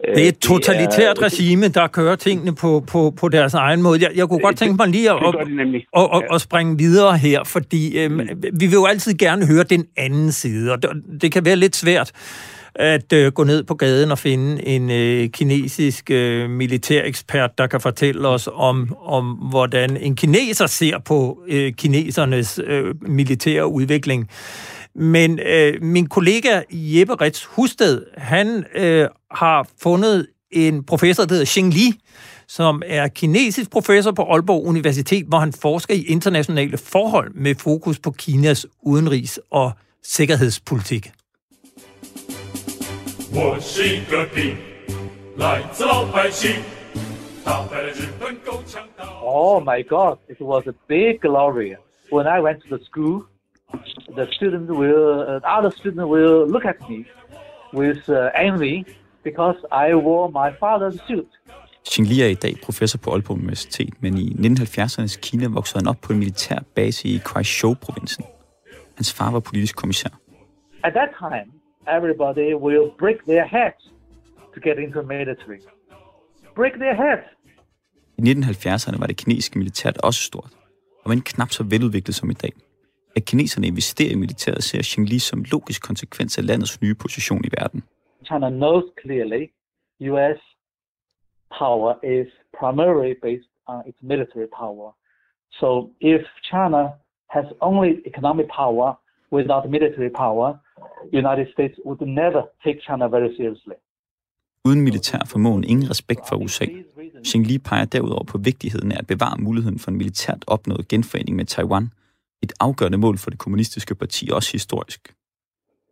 [0.00, 4.02] Det er et totalitært regime, der kører tingene på, på, på deres egen måde.
[4.02, 5.34] Jeg, jeg kunne godt tænke mig lige at, at,
[5.96, 8.10] at, at, at springe videre her, fordi øh,
[8.60, 10.90] vi vil jo altid gerne høre den anden side, og det,
[11.22, 12.12] det kan være lidt svært
[12.78, 17.80] at øh, gå ned på gaden og finde en øh, kinesisk øh, militærekspert, der kan
[17.80, 24.28] fortælle os om, om, hvordan en kineser ser på øh, kinesernes øh, militære udvikling.
[24.94, 31.46] Men øh, min kollega Jeppe Ritz Husted, han øh, har fundet en professor, der hedder
[31.46, 31.92] Xing Li,
[32.48, 37.98] som er kinesisk professor på Aalborg Universitet, hvor han forsker i internationale forhold med fokus
[37.98, 39.72] på Kinas udenrigs- og
[40.04, 41.10] sikkerhedspolitik.
[43.33, 44.57] 我是一个兵，
[45.37, 46.61] 来自老百姓，
[47.43, 49.05] 打败了日本狗强盗。
[49.23, 50.17] Oh my God!
[50.27, 51.75] It was a big glory.
[52.11, 53.23] When I went to the school,
[54.15, 57.05] the students will, uh, other students will look at me
[57.73, 58.85] with uh, envy
[59.23, 61.27] because I wore my father's suit.
[61.87, 65.87] Xing Li er i dag professor på Aalborg Universitet, men i 1970'ernes Kina voksede han
[65.87, 68.25] op på en militær base i Kwaichou-provinsen.
[68.95, 70.09] Hans far var politisk kommissær.
[70.83, 71.51] At that time,
[71.96, 73.82] everybody will break their heads
[74.54, 75.60] to get into military.
[76.54, 77.26] Break their heads.
[78.18, 80.50] I 1970'erne var det kinesiske militært også stort,
[81.04, 82.52] og men knap så veludviklet som i dag.
[83.16, 87.44] At kineserne investerer i militæret ser Xing Li som logisk konsekvens af landets nye position
[87.44, 87.82] i verden.
[88.24, 89.42] China knows clearly
[90.00, 90.40] US
[91.58, 92.28] power is
[92.60, 94.88] primarily based on its military power.
[95.60, 96.82] So if China
[97.28, 98.88] has only economic power
[99.32, 100.48] without military power,
[101.12, 103.76] United States would never take China very seriously.
[104.64, 106.66] Uden militær formåen ingen respekt for USA.
[107.26, 111.36] Xing Li peger derudover på vigtigheden af at bevare muligheden for en militært opnået genforening
[111.36, 111.90] med Taiwan,
[112.42, 115.14] et afgørende mål for det kommunistiske parti også historisk.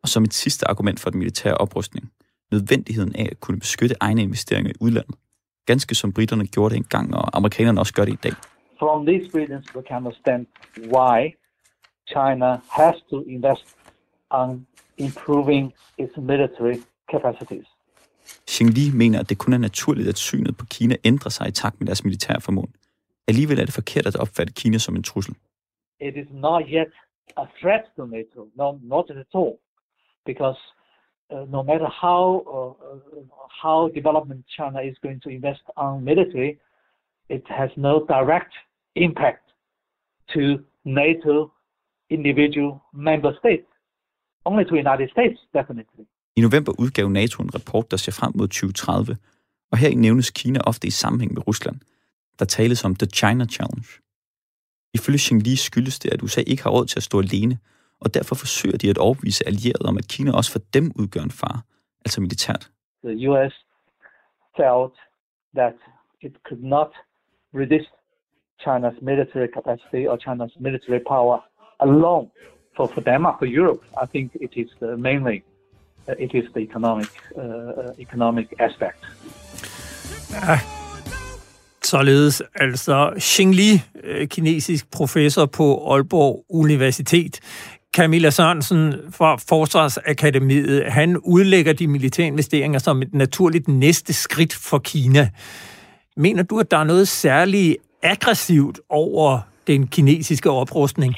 [0.02, 2.12] Og som et sidste argument for den militære oprustning,
[2.52, 5.14] nødvendigheden af at kunne beskytte egne investeringer i udlandet,
[5.66, 8.32] ganske som britterne gjorde det engang, og amerikanerne også gør det i dag.
[8.78, 10.46] From these reasons, we can understand
[10.94, 11.18] why
[12.08, 13.76] China has to invest
[14.30, 14.66] on
[14.98, 16.76] improving its military
[17.10, 17.66] capacities.
[18.50, 21.50] Xing Li mener, at det kun er naturligt, at synet på Kina ændrer sig i
[21.50, 22.68] takt med deres militære formål.
[23.28, 25.34] Alligevel er det forkert at opfatte Kina som en trussel.
[26.00, 26.92] It is not yet
[27.36, 29.58] a threat to NATO, no, not at all,
[30.26, 30.60] because
[31.32, 32.24] uh, no matter how
[32.56, 32.72] uh,
[33.62, 36.58] how development China is going to invest on military,
[37.28, 38.54] it has no direct
[38.94, 39.44] impact
[40.34, 40.42] to
[40.84, 41.52] NATO
[42.10, 43.68] individual member states.
[44.44, 46.04] Only to United States, definitely.
[46.36, 49.16] I november udgav NATO en rapport, der ser frem mod 2030,
[49.72, 51.76] og her nævnes Kina ofte i sammenhæng med Rusland.
[52.38, 53.88] Der tales om The China Challenge.
[54.94, 57.58] Ifølge Xing Li skyldes det, at USA ikke har råd til at stå alene,
[58.00, 61.30] og derfor forsøger de at overbevise allierede om, at Kina også for dem udgør en
[61.30, 61.60] fare,
[62.04, 62.70] altså militært.
[63.04, 63.54] The US
[64.56, 64.94] felt
[65.58, 65.76] that
[66.26, 66.90] it could not
[67.60, 67.92] resist
[68.64, 71.38] China's military capacity or China's military power
[71.80, 72.28] alone
[72.76, 75.42] for, for Denmark, for Europe, I think it is uh, mainly
[76.08, 78.98] uh, it is the economic uh, uh, economic aspect.
[80.32, 80.58] Ja.
[81.82, 87.40] Således altså Xing Li, uh, kinesisk professor på Aalborg Universitet.
[87.96, 94.78] Camilla Sørensen fra Forsvarsakademiet, han udlægger de militære investeringer som et naturligt næste skridt for
[94.78, 95.30] Kina.
[96.16, 101.14] Mener du, at der er noget særligt aggressivt over den kinesiske oprustning?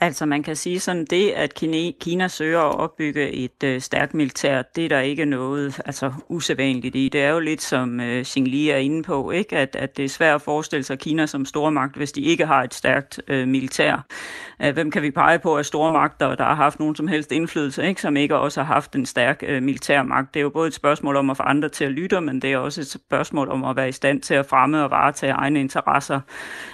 [0.00, 4.62] Altså man kan sige sådan, det at Kina, søger at opbygge et øh, stærkt militær,
[4.62, 7.08] det er der ikke noget altså, usædvanligt i.
[7.08, 9.56] Det er jo lidt som øh, Xing Li er inde på, ikke?
[9.56, 12.62] At, at det er svært at forestille sig Kina som stormagt, hvis de ikke har
[12.62, 14.06] et stærkt øh, militær.
[14.62, 17.32] Øh, hvem kan vi pege på af store magter, der har haft nogen som helst
[17.32, 18.00] indflydelse, ikke?
[18.00, 20.34] som ikke også har haft en stærk øh, militærmagt?
[20.34, 22.52] Det er jo både et spørgsmål om at få andre til at lytte, men det
[22.52, 25.60] er også et spørgsmål om at være i stand til at fremme og varetage egne
[25.60, 26.20] interesser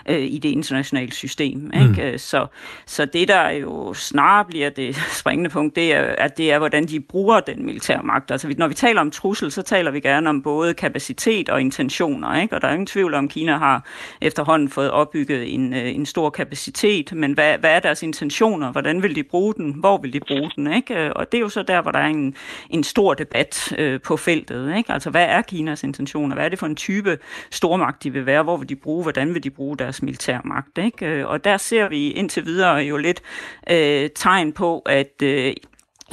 [0.09, 1.71] øh, i det internationale system.
[1.75, 2.13] Ikke?
[2.13, 2.19] Mm.
[2.19, 2.47] Så,
[2.87, 6.87] så det, der jo snarere bliver det springende punkt, det er, at det er, hvordan
[6.87, 8.31] de bruger den militære magt.
[8.31, 12.41] Altså, når vi taler om trussel, så taler vi gerne om både kapacitet og intentioner,
[12.41, 12.57] ikke?
[12.57, 13.85] og der er ingen tvivl om, at Kina har
[14.21, 18.73] efterhånden fået opbygget en, øh, en stor kapacitet, men hvad, hvad er deres intentioner?
[18.73, 19.73] Hvordan vil de bruge den?
[19.73, 20.73] Hvor vil de bruge den?
[20.73, 20.95] Ikke?
[20.95, 22.35] Øh, og det er jo så der, hvor der er en,
[22.71, 24.77] en stor debat øh, på feltet.
[24.77, 24.93] Ikke?
[24.93, 26.35] Altså, hvad er Kinas intentioner?
[26.35, 27.19] Hvad er det for en type
[27.51, 28.43] stormagt, de vil være?
[28.43, 29.03] Hvor vil de bruge?
[29.03, 30.79] Hvordan vil de bruge deres militærmagt?
[30.79, 31.07] Ikke?
[31.07, 33.23] Øh, og der ser vi indtil videre jo lidt
[33.71, 35.55] øh, tegn på, at øh,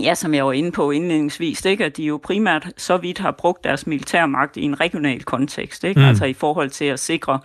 [0.02, 1.86] Ja, som jeg var inde på indledningsvis, ikke?
[1.86, 6.00] at de jo primært så vidt har brugt deres militærmagt i en regional kontekst, ikke?
[6.00, 6.06] Mm.
[6.06, 7.40] altså i forhold til at sikre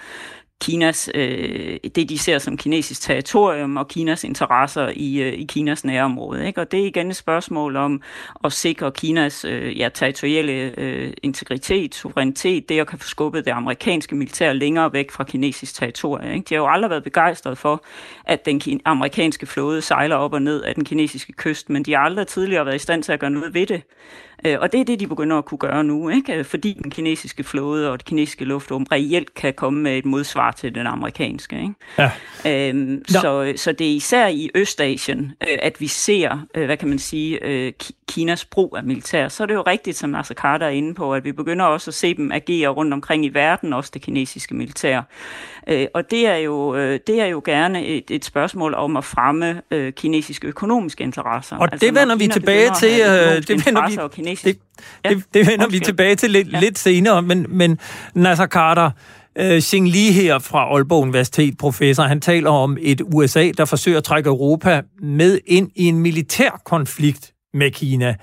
[0.60, 5.84] Kinas, øh, det de ser som kinesisk territorium og Kinas interesser i, øh, i Kinas
[5.84, 6.46] nærområde.
[6.46, 6.60] Ikke?
[6.60, 8.02] Og det er igen et spørgsmål om
[8.44, 13.50] at sikre Kinas øh, ja, territorielle øh, integritet, suverænitet, det at kan få skubbet det
[13.50, 16.32] amerikanske militær længere væk fra kinesisk territorium.
[16.32, 16.44] Ikke?
[16.48, 17.84] De har jo aldrig været begejstrede for,
[18.24, 22.00] at den amerikanske flåde sejler op og ned af den kinesiske kyst, men de har
[22.00, 23.82] aldrig tidligere været i stand til at gøre noget ved det.
[24.44, 26.44] Øh, og det er det, de begynder at kunne gøre nu, ikke?
[26.44, 30.74] fordi den kinesiske flåde og det kinesiske luftrum reelt kan komme med et modsvar til
[30.74, 31.56] den amerikanske.
[31.56, 31.74] Ikke?
[31.98, 32.68] Ja.
[32.68, 36.88] Øhm, så, så det er især i Østasien, øh, at vi ser, øh, hvad kan
[36.88, 37.72] man sige, øh,
[38.08, 39.28] Kinas brug af militær.
[39.28, 41.90] Så er det jo rigtigt, som Nasser Carter er inde på, at vi begynder også
[41.90, 45.02] at se dem agere rundt omkring i verden, også det kinesiske militær.
[45.68, 49.04] Øh, og det er, jo, øh, det er jo gerne et, et spørgsmål om at
[49.04, 51.56] fremme øh, kinesiske økonomiske interesser.
[51.56, 53.00] Og altså, det vender vi tilbage til.
[53.00, 54.58] Øh, det vender vi, det,
[55.04, 55.08] ja.
[55.08, 56.60] det, det vender vi tilbage til lidt, ja.
[56.60, 57.78] lidt senere, men, men
[58.14, 58.90] Nasser Carter,
[59.60, 64.04] Xing Li her fra Aalborg Universitet, professor, han taler om et USA, der forsøger at
[64.04, 68.14] trække Europa med ind i en militær konflikt med Kina.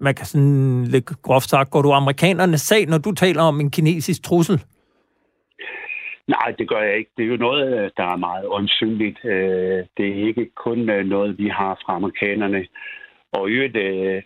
[0.00, 3.70] Man kan sådan lidt groft sagt, går du amerikanernes sag, når du taler om en
[3.70, 4.60] kinesisk trussel?
[6.26, 7.10] Nej, det gør jeg ikke.
[7.16, 9.24] Det er jo noget, der er meget åndsynligt.
[9.24, 12.66] Øh, det er ikke kun øh, noget, vi har fra amerikanerne.
[13.32, 14.22] Og i øvrigt øh,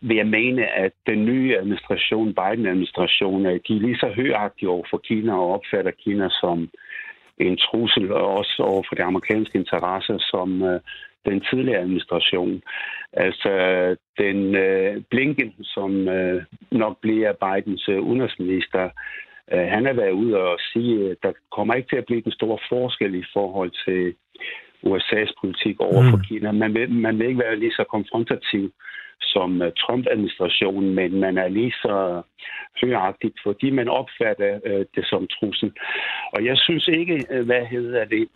[0.00, 4.98] vil jeg mene, at den nye administration, Biden-administration, de er lige så højagtige over for
[4.98, 6.68] Kina og opfatter Kina som
[7.38, 10.48] en trussel, og også over for de amerikanske interesser, som
[11.26, 12.62] den tidligere administration.
[13.12, 13.52] Altså
[14.18, 18.90] den øh, Blinken, som øh, nok bliver Bidens øh, udenrigsminister,
[19.52, 22.32] Øh, han har været ude og sige, at der kommer ikke til at blive den
[22.32, 24.14] store forskel i forhold til
[24.86, 26.24] USA's politik over for mm.
[26.28, 26.52] Kina.
[26.52, 28.72] Man vil, man vil ikke være lige så konfrontativ
[29.22, 32.22] som øh, Trump-administrationen, men man er lige så
[32.80, 35.72] højagtigt, fordi man opfatter øh, det som trussel.
[36.32, 38.28] Og jeg synes ikke, øh, hvad hedder det,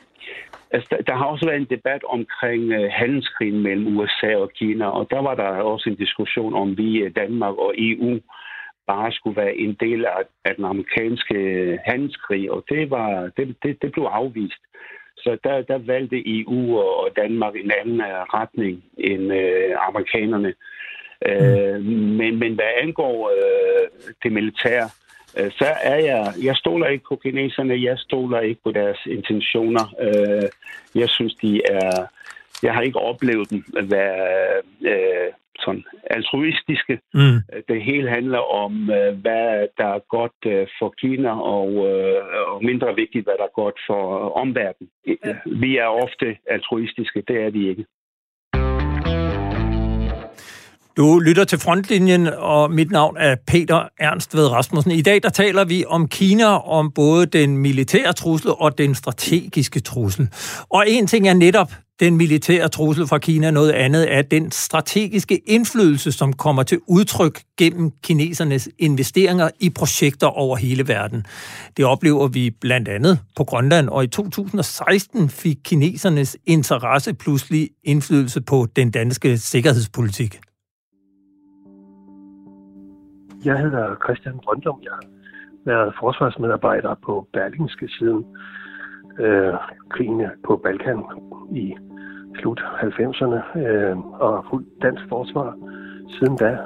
[0.71, 5.19] Altså, der, har også været en debat omkring handelskrigen mellem USA og Kina, og der
[5.19, 8.21] var der også en diskussion om vi, Danmark og EU,
[8.87, 11.39] bare skulle være en del af, af den amerikanske
[11.87, 14.63] handelskrig, og det, var, det, det, det blev afvist.
[15.17, 20.55] Så der, der valgte EU og Danmark en anden øh, retning end øh, amerikanerne.
[21.29, 22.17] Øh, mm.
[22.19, 23.89] men, men hvad angår øh,
[24.23, 24.89] det militære,
[25.39, 29.95] øh, så er jeg, jeg stoler ikke på kineserne, jeg stoler ikke på deres intentioner.
[30.01, 30.49] Øh,
[30.95, 32.07] jeg synes, de er,
[32.63, 36.95] jeg har ikke oplevet dem at være øh, sådan altruistiske.
[37.15, 37.39] Mm.
[37.69, 42.65] Det hele handler om, øh, hvad der er godt øh, for Kina, og, øh, og
[42.65, 44.03] mindre vigtigt, hvad der er godt for
[44.43, 44.91] omverdenen.
[45.63, 47.85] Vi er ofte altruistiske, det er vi ikke.
[50.97, 54.93] Du lytter til Frontlinjen, og mit navn er Peter Ernst ved Rasmussen.
[54.93, 56.45] I dag der taler vi om Kina,
[56.79, 60.29] om både den militære trussel og den strategiske trussel.
[60.71, 65.37] Og en ting er netop den militære trussel fra Kina, noget andet er den strategiske
[65.47, 71.25] indflydelse, som kommer til udtryk gennem kinesernes investeringer i projekter over hele verden.
[71.77, 78.41] Det oplever vi blandt andet på Grønland, og i 2016 fik kinesernes interesse pludselig indflydelse
[78.43, 80.41] på den danske sikkerhedspolitik.
[83.45, 84.79] Jeg hedder Christian Brøndum.
[84.83, 85.07] Jeg har
[85.65, 88.25] været forsvarsmedarbejder på Berlingske siden
[89.19, 89.55] øh,
[89.91, 91.03] krigen på Balkan
[91.55, 91.75] i
[92.41, 95.55] slut 90'erne øh, og fuldt dansk forsvar
[96.15, 96.59] siden da.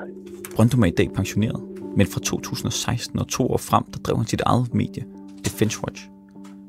[0.56, 1.60] Brøndum er i dag pensioneret,
[1.96, 5.04] men fra 2016 og to år frem, der drev han sit eget medie,
[5.46, 6.02] Defense Watch.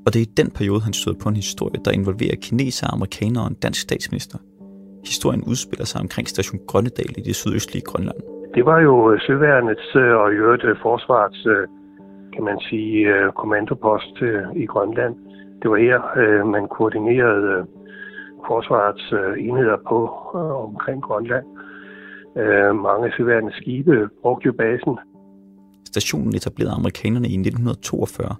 [0.05, 3.43] Og det er i den periode, han støder på en historie, der involverer kinesere, amerikanere
[3.45, 4.37] og en dansk statsminister.
[5.13, 8.19] Historien udspiller sig omkring station Grønnedal i det sydøstlige Grønland.
[8.55, 11.41] Det var jo øh, søværnets øh, og i øvrigt øh, forsvarets,
[12.33, 12.97] kan man sige,
[13.39, 14.15] kommandopost
[14.55, 15.15] i Grønland.
[15.61, 15.99] Det var her,
[16.45, 17.65] man koordinerede
[18.47, 19.05] forsvarets
[19.39, 19.97] enheder på
[20.67, 21.45] omkring Grønland.
[22.73, 24.97] Mange søværende skibe brugte jo basen.
[25.87, 28.27] Stationen etablerede amerikanerne i 1942.
[28.27, 28.35] 2.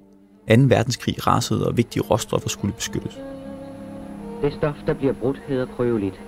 [0.75, 3.19] verdenskrig rasede, og vigtige råstoffer skulle beskyttes.
[4.41, 6.21] Det stof, der bliver brudt, hedder kryolit.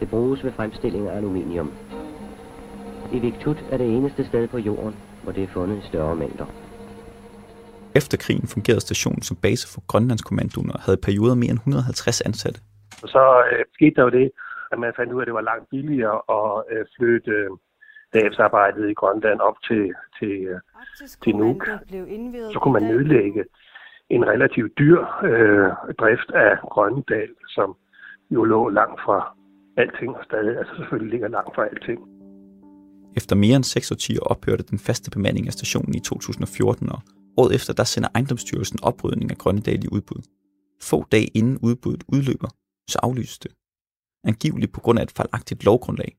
[0.00, 1.70] Det bruges ved fremstilling af aluminium.
[3.12, 6.44] Iviktut er det eneste sted på jorden, hvor det er fundet i større mængder.
[7.94, 12.60] Efter krigen fungerede stationen som base for Grønlandskommandoen og havde perioder mere end 150 ansatte.
[13.02, 14.30] Og så øh, skete der jo det,
[14.72, 17.50] at man fandt ud af, at det var langt billigere at øh, flytte øh,
[18.10, 20.60] stabsarbejdet i Grønland op til, til, øh,
[21.24, 21.66] til Nuuk.
[22.52, 23.44] Så kunne man nedlægge
[24.10, 25.68] en relativt dyr øh,
[26.00, 27.76] drift af Grønnedal, som
[28.30, 29.36] jo lå langt fra
[29.76, 32.00] alting og stadig, altså selvfølgelig ligger langt fra alting.
[33.16, 37.00] Efter mere end 6 årtier ophørte den faste bemanding af stationen i 2014, og
[37.36, 40.22] året efter der sender ejendomsstyrelsen oprydning af Grønnedal i udbud.
[40.82, 42.48] Få dage inden udbuddet udløber,
[42.88, 43.52] så aflyses det.
[44.24, 46.16] Angiveligt på grund af et fejlagtigt lovgrundlag.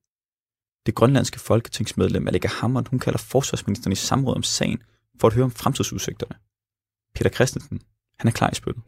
[0.86, 4.82] Det grønlandske folketingsmedlem Allega Hammer, hun kalder forsvarsministeren i samråd om sagen
[5.20, 6.36] for at høre om fremtidsudsigterne.
[7.16, 7.82] Peter Christensen,
[8.20, 8.84] han er klar i spyttet.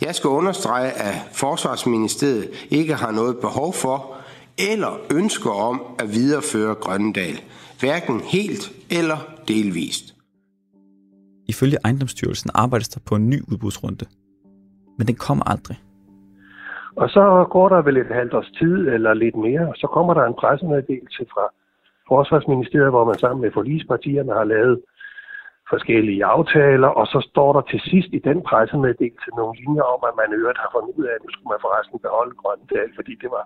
[0.00, 4.16] Jeg skal understrege, at Forsvarsministeriet ikke har noget behov for
[4.58, 7.40] eller ønsker om at videreføre Grønnedal,
[7.80, 10.14] hverken helt eller delvist.
[11.48, 14.06] Ifølge ejendomsstyrelsen arbejdes der på en ny udbudsrunde,
[14.98, 15.80] men den kommer aldrig.
[17.02, 20.14] Og så går der vel et halvt års tid eller lidt mere, og så kommer
[20.14, 21.44] der en pressemeddelelse fra
[22.08, 24.80] Forsvarsministeriet, hvor man sammen med forlispartierne har lavet
[25.72, 30.14] forskellige aftaler, og så står der til sidst i den pressemeddelelse nogle linjer om, at
[30.20, 33.30] man øvrigt har fundet ud af, at nu skulle man forresten beholde Grøndal, fordi det
[33.36, 33.44] var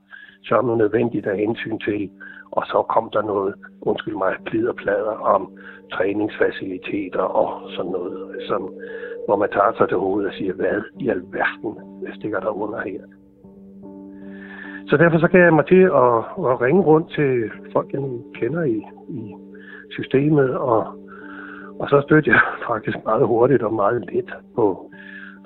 [0.49, 2.11] så noget nødvendigt af hensyn til.
[2.57, 3.55] Og så kom der noget,
[3.91, 5.43] undskyld mig, plid plader om
[5.95, 8.61] træningsfaciliteter og sådan noget, som,
[9.27, 11.73] hvor man tager sig til hovedet og siger, hvad i alverden
[12.19, 13.03] stikker der under her.
[14.89, 16.17] Så derfor så gav jeg mig til at,
[16.51, 18.03] at ringe rundt til folk, jeg
[18.35, 19.35] kender i, i
[19.91, 21.05] systemet, og
[21.81, 24.91] og så stødte jeg faktisk meget hurtigt og meget let på,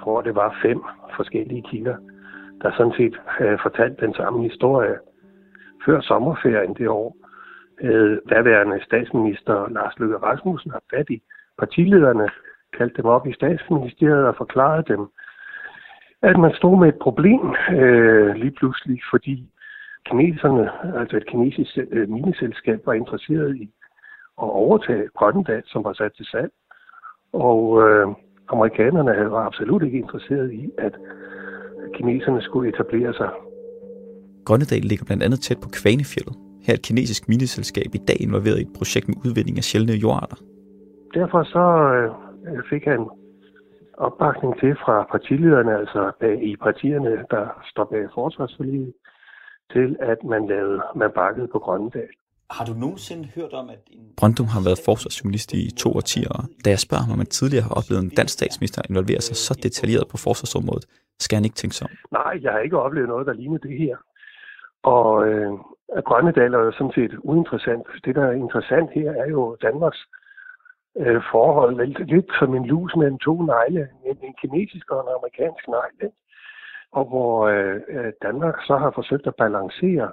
[0.01, 0.83] tror det var fem
[1.16, 1.96] forskellige kilder,
[2.62, 4.96] der sådan set øh, havde fortalt den samme historie.
[5.85, 7.16] Før sommerferien det år
[7.83, 11.22] havde daværende statsminister Lars Løkke Rasmussen haft fat i
[11.59, 12.29] partilederne,
[12.77, 15.09] kaldte dem op i statsministeriet og forklarede dem,
[16.22, 19.50] at man stod med et problem øh, lige pludselig, fordi
[20.07, 23.70] kineserne, altså et kinesisk øh, mineselskab, var interesseret i
[24.42, 26.52] at overtage Grønnedal, som var sat til salg.
[27.33, 28.07] Og øh,
[28.48, 30.94] amerikanerne var absolut ikke interesseret i, at
[31.94, 33.31] kineserne skulle etablere sig.
[34.44, 36.35] Grønnedal ligger blandt andet tæt på Kvanefjellet.
[36.64, 39.92] Her er et kinesisk mineselskab i dag involveret i et projekt med udvinding af sjældne
[39.92, 40.37] jordarter.
[41.14, 41.64] Derfor så
[41.96, 43.09] øh, fik han
[44.07, 48.93] opbakning til fra partilederne, altså bag, i partierne, der står bag forsvarsforliget,
[49.73, 52.09] til at man, lavede, man bakkede på Grønnedal.
[52.51, 53.83] Har du nogensinde hørt om, at...
[53.87, 54.05] En...
[54.17, 57.67] Brøndum har været forsvarsjournalist i to årtier, og da jeg spørger ham, om han tidligere
[57.69, 60.87] har oplevet en dansk statsminister involvere sig så detaljeret på forsvarsområdet,
[61.25, 61.95] skal han ikke tænke sig om.
[62.19, 63.97] Nej, jeg har ikke oplevet noget, der ligner det her.
[64.83, 65.53] Og øh,
[66.09, 67.87] Grønnedal er jo sådan set uinteressant.
[68.05, 70.01] Det, der er interessant her, er jo Danmarks
[70.96, 71.87] øh, forhold.
[72.07, 73.88] Lidt, som en lus mellem to negle.
[74.05, 76.12] En, en kinesisk og en amerikansk negle.
[76.92, 80.12] Og hvor øh, øh Danmark så har forsøgt at balancere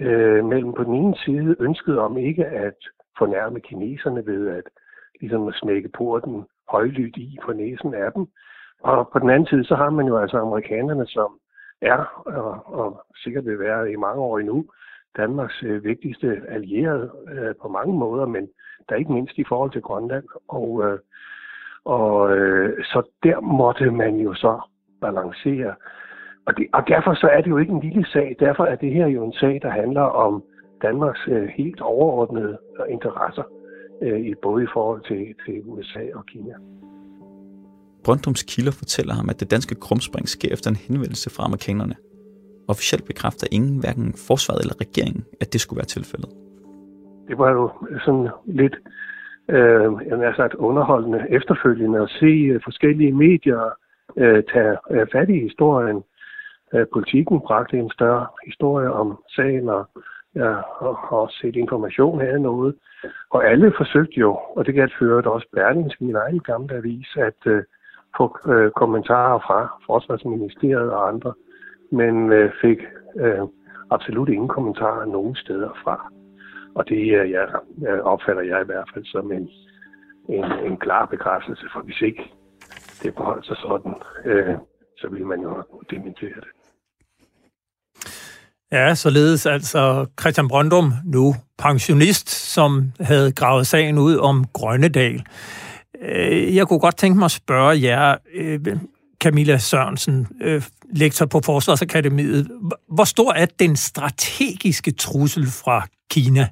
[0.00, 2.78] øh, mellem på den ene side ønsket om ikke at
[3.18, 4.64] fornærme kineserne ved at
[5.20, 8.26] ligesom at smække porten højlydt i på næsen af dem.
[8.82, 11.38] Og på den anden side, så har man jo altså amerikanerne, som
[11.82, 14.64] er, og, og sikkert vil være i mange år endnu,
[15.16, 18.48] Danmarks øh, vigtigste allierede øh, på mange måder, men
[18.88, 20.24] der er ikke mindst i forhold til Grønland.
[20.48, 20.98] Og, øh,
[21.84, 24.60] og øh, så der måtte man jo så
[25.00, 25.74] balancere
[26.46, 28.36] og, det, og derfor så er det jo ikke en lille sag.
[28.40, 30.42] Derfor er det her jo en sag, der handler om
[30.82, 32.58] Danmarks øh, helt overordnede
[32.90, 33.42] interesser,
[34.02, 36.54] øh, både i forhold til, til USA og Kina.
[38.04, 41.94] Brøndrums kilder fortæller ham, at det danske krumspring sker efter en henvendelse fra amerikanerne.
[42.68, 46.30] Officielt bekræfter ingen, hverken forsvaret eller regeringen, at det skulle være tilfældet
[47.30, 47.70] det var jo
[48.04, 48.76] sådan lidt
[49.48, 53.70] øh, jeg sagt, underholdende efterfølgende at se øh, forskellige medier
[54.16, 56.02] øh, tage øh, fat i historien.
[56.74, 59.84] Øh, politikken bragte en større historie om sagen, og
[60.34, 60.54] jeg
[61.10, 62.74] har også set information her noget.
[63.30, 67.46] Og alle forsøgte jo, og det galt ført også Berlingske, min egen gamle avis, at
[67.46, 67.62] øh,
[68.16, 71.32] få øh, kommentarer fra Forsvarsministeriet og andre,
[71.92, 72.78] men øh, fik
[73.16, 73.42] øh,
[73.90, 76.12] absolut ingen kommentarer nogen steder fra.
[76.74, 77.44] Og det ja,
[78.02, 79.48] opfatter jeg i hvert fald som en,
[80.28, 82.22] en, en klar bekræftelse, for hvis ikke
[83.02, 83.94] det forholdt sig sådan,
[84.24, 84.54] øh,
[84.98, 86.52] så vil man jo dementere det.
[88.72, 95.24] Ja, således altså Christian Brøndum, nu pensionist, som havde gravet sagen ud om Grønnedal.
[96.02, 98.60] Øh, jeg kunne godt tænke mig at spørge jer, øh,
[99.20, 100.62] Camilla Sørensen, øh,
[100.92, 102.50] lektor på Forsvarsakademiet.
[102.88, 106.48] Hvor stor er den strategiske trussel fra Kina?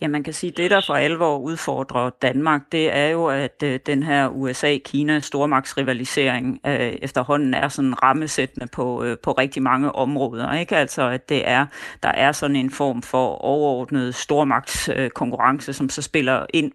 [0.00, 3.62] Ja, man kan sige, at det, der for alvor udfordrer Danmark, det er jo, at
[3.64, 10.54] øh, den her USA-Kina-stormagtsrivalisering øh, efterhånden er sådan rammesættende på, øh, på rigtig mange områder.
[10.54, 10.76] Ikke?
[10.76, 11.66] Altså, at det er,
[12.02, 16.72] der er sådan en form for overordnet stormagtskonkurrence, som så spiller ind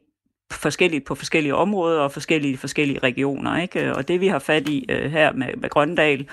[0.52, 3.62] forskelligt på forskellige områder og forskellige forskellige regioner.
[3.62, 3.96] Ikke?
[3.96, 6.28] Og det vi har fat i øh, her med, med Grøndal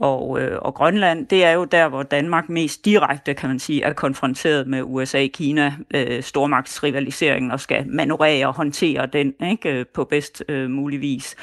[0.00, 3.82] og, øh, og Grønland, det er jo der, hvor Danmark mest direkte, kan man sige,
[3.82, 9.70] er konfronteret med USA-Kina øh, stormagtsrivaliseringen og skal manøvrere og håndtere den ikke?
[9.70, 11.36] Øh, på bedst øh, mulig vis.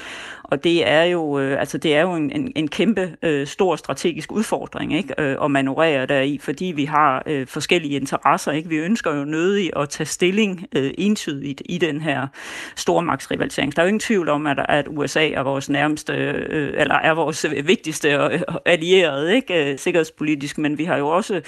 [0.52, 3.76] Og det er jo, øh, altså det er jo en, en, en kæmpe øh, stor
[3.76, 5.14] strategisk udfordring ikke?
[5.18, 8.52] Øh, at manøvrere deri, fordi vi har øh, forskellige interesser.
[8.52, 8.70] Ikke?
[8.70, 12.28] Vi ønsker jo nødig at tage stilling øh, entydigt i den her
[12.76, 13.76] stormagtsrivalisering.
[13.76, 17.14] Der er jo ingen tvivl om, at, at USA er vores nærmeste, øh, eller er
[17.14, 19.72] vores vigtigste øh, allierede ikke?
[19.72, 21.41] Øh, sikkerhedspolitisk, men vi har jo også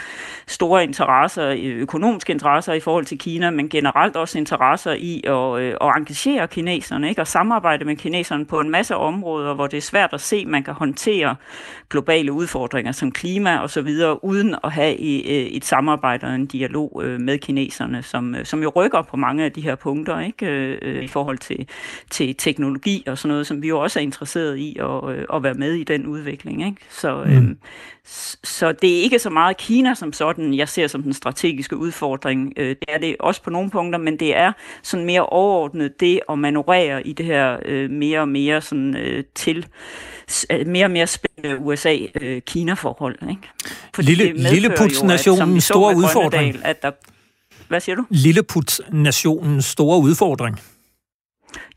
[0.47, 5.62] store interesser, øh, økonomiske interesser i forhold til Kina, men generelt også interesser i at,
[5.62, 7.22] øh, at engagere kineserne ikke?
[7.22, 10.36] og samarbejde med kineserne på en masse masse områder, hvor det er svært at se,
[10.36, 11.36] at man kan håndtere
[11.89, 16.46] globale udfordringer som klima og så videre, uden at have et, et samarbejde og en
[16.46, 20.20] dialog øh, med kineserne, som, øh, som jo rykker på mange af de her punkter,
[20.20, 21.68] ikke øh, i forhold til,
[22.10, 25.54] til teknologi og sådan noget, som vi jo også er interesseret i at, at være
[25.54, 26.66] med i den udvikling.
[26.66, 26.82] Ikke?
[26.89, 27.32] Så, mm.
[27.32, 27.58] øhm,
[28.44, 32.56] så det er ikke så meget Kina som sådan, jeg ser som den strategiske udfordring.
[32.56, 36.39] Det er det også på nogle punkter, men det er sådan mere overordnet det at
[36.39, 38.81] manøvrere i det her mere og mere sådan
[39.36, 39.66] til
[40.66, 43.18] mere og mere spændende USA-Kina-forhold.
[43.30, 43.42] Ikke?
[43.98, 46.66] Lille, Lilleputs-nationens store udfordring.
[46.66, 46.92] At der,
[47.68, 48.06] hvad siger du?
[48.10, 50.60] Lilleputs-nationens store udfordring.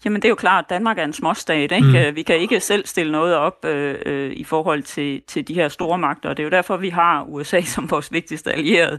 [0.05, 1.73] Jamen det er jo klart, at Danmark er en småstat.
[1.73, 1.87] Ikke?
[1.87, 1.97] Mm.
[1.97, 5.55] Øh, vi kan ikke selv stille noget op øh, øh, i forhold til, til de
[5.55, 8.99] her store magter, og det er jo derfor, vi har USA som vores vigtigste allierede.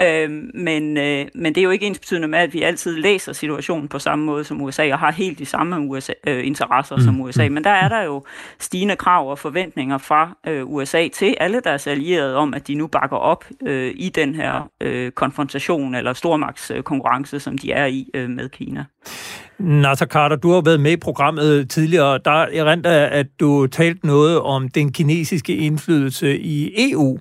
[0.00, 3.32] Øh, men, øh, men det er jo ikke ens betydende med, at vi altid læser
[3.32, 7.02] situationen på samme måde som USA, og har helt de samme USA, øh, interesser mm.
[7.02, 7.48] som USA.
[7.48, 8.24] Men der er der jo
[8.58, 12.86] stigende krav og forventninger fra øh, USA til alle deres allierede om, at de nu
[12.86, 18.30] bakker op øh, i den her øh, konfrontation eller stormagtskonkurrence, som de er i øh,
[18.30, 18.84] med Kina.
[19.58, 22.18] Nasser Carter, du har været med i programmet tidligere.
[22.28, 22.86] Der erindrer rent
[23.20, 27.18] at du talte noget om den kinesiske indflydelse i EU.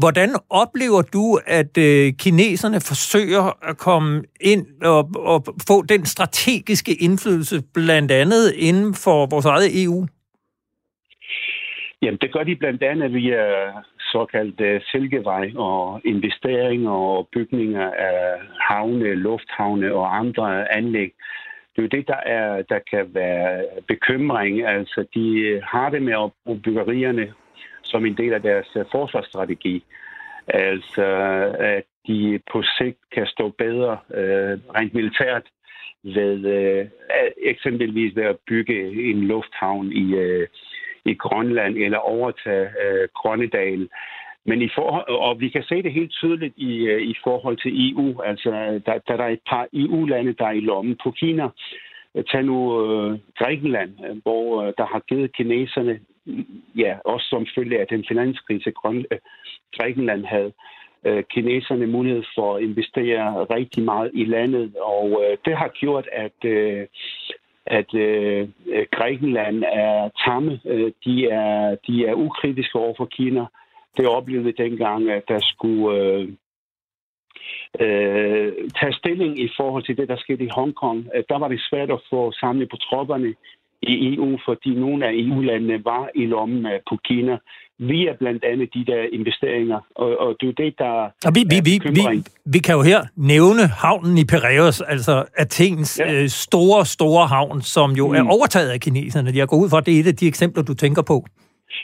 [0.00, 0.30] Hvordan
[0.62, 5.02] oplever du, at øh, kineserne forsøger at komme ind og,
[5.32, 10.06] og få den strategiske indflydelse, blandt andet inden for vores eget EU?
[12.02, 13.42] Jamen, det gør de blandt andet via
[14.12, 18.20] såkaldt uh, silkevej og investeringer og bygninger af
[18.60, 21.10] havne, lufthavne og andre anlæg
[21.76, 24.66] det er jo det, der, er, der kan være bekymring.
[24.66, 27.34] Altså, de øh, har det med at bruge byggerierne
[27.82, 29.84] som en del af deres øh, forsvarsstrategi.
[30.48, 31.06] Altså,
[31.58, 35.42] at de på sigt kan stå bedre øh, rent militært
[36.02, 36.86] ved øh,
[37.42, 40.48] eksempelvis ved at bygge en lufthavn i, øh,
[41.04, 43.88] i Grønland eller overtage øh, Grønnedal.
[44.46, 47.90] Men i forhold, og vi kan se det helt tydeligt i, øh, i forhold til
[47.90, 48.20] EU.
[48.22, 48.50] Altså,
[48.86, 51.48] der, der er et par EU-lande, der er i lommen på Kina.
[52.30, 56.00] Tag nu øh, Grækenland, øh, hvor øh, der har givet kineserne,
[56.76, 59.18] ja, også som følge af den finanskrise, Grøn, øh,
[59.76, 60.52] Grækenland havde,
[61.04, 66.08] øh, kineserne mulighed for at investere rigtig meget i landet, og øh, det har gjort,
[66.12, 66.86] at øh,
[67.66, 68.48] at øh,
[68.90, 70.60] Grækenland er tamme.
[70.64, 73.44] Øh, de er, de er ukritiske over for Kina
[73.96, 76.28] det oplevede dengang, at der skulle øh,
[77.80, 81.04] øh, tage stilling i forhold til det, der skete i Hongkong.
[81.28, 83.34] Der var det svært at få samlet på tropperne
[83.82, 87.38] i EU, fordi nogle af EU-landene var i lommen på Kina
[87.78, 89.80] via blandt andet de der investeringer.
[89.94, 90.92] Og, og det er jo det, der
[91.26, 95.98] og vi, vi, vi, vi, vi kan jo her nævne havnen i Piraeus, altså Athens
[95.98, 96.12] ja.
[96.12, 98.14] øh, store, store havn, som jo mm.
[98.14, 99.30] er overtaget af kineserne.
[99.34, 101.26] Jeg går ud fra, at det er et af de eksempler, du tænker på.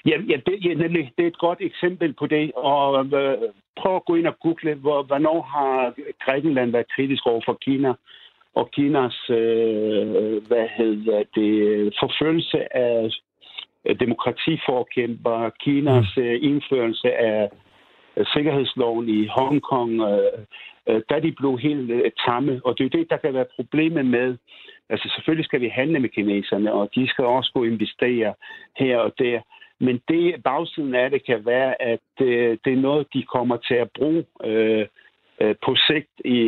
[0.07, 2.53] Ja, ja, det, ja nemlig, det er et godt eksempel på det.
[2.53, 3.39] Og øh,
[3.77, 7.95] prøv at gå ind og google, hvor, hvornår har Grækenland været kritisk over for Kina?
[8.55, 13.11] Og Kinas øh, hvad hedder det, forfølgelse af
[14.01, 16.23] demokratiforkæmper, Kinas mm.
[16.23, 17.51] Øh, indførelse af
[18.35, 20.39] sikkerhedsloven i Hongkong, øh,
[20.89, 22.61] øh, der de blev helt tamme.
[22.65, 24.37] Og det er jo det, der kan være problemet med.
[24.89, 28.35] Altså selvfølgelig skal vi handle med kineserne, og de skal også gå investere
[28.77, 29.41] her og der.
[29.81, 32.01] Men det bagsiden af det kan være, at
[32.65, 34.87] det er noget, de kommer til at bruge øh,
[35.65, 36.41] på sigt i,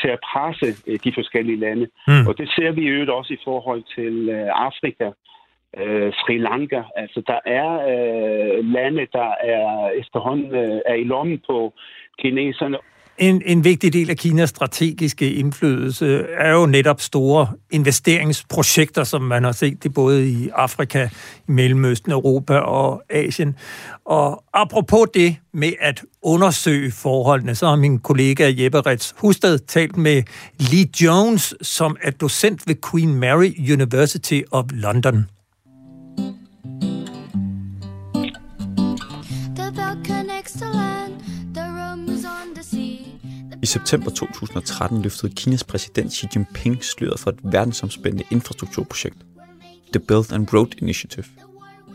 [0.00, 0.66] til at presse
[1.04, 1.86] de forskellige lande.
[2.08, 2.26] Mm.
[2.28, 4.30] Og det ser vi jo også i forhold til
[4.68, 5.10] Afrika
[5.76, 6.82] øh, Sri Lanka.
[6.96, 11.74] Altså, der er øh, lande, der er efterhånden øh, er i lommen på
[12.18, 12.78] kineserne.
[13.18, 19.44] En, en vigtig del af Kinas strategiske indflydelse er jo netop store investeringsprojekter, som man
[19.44, 21.08] har set det både i Afrika,
[21.48, 23.56] i Mellemøsten, Europa og Asien.
[24.04, 29.96] Og apropos det med at undersøge forholdene, så har min kollega Jeppe Rets Hustad talt
[29.96, 30.22] med
[30.58, 35.26] Lee Jones, som er docent ved Queen Mary University of London.
[43.68, 49.18] September 2013 løftede Kinas præsident Xi Jinping sløret for et verdensomspændende infrastrukturprojekt,
[49.92, 51.24] The Belt and Road Initiative.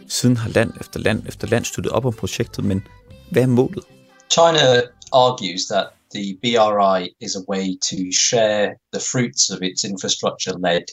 [0.07, 2.87] Siden har land efter land efter land støttet op om projektet, men
[3.31, 3.83] hvad er målet?
[4.31, 7.97] China argues that the BRI is a way to
[8.27, 10.85] share the fruits of its infrastructure-led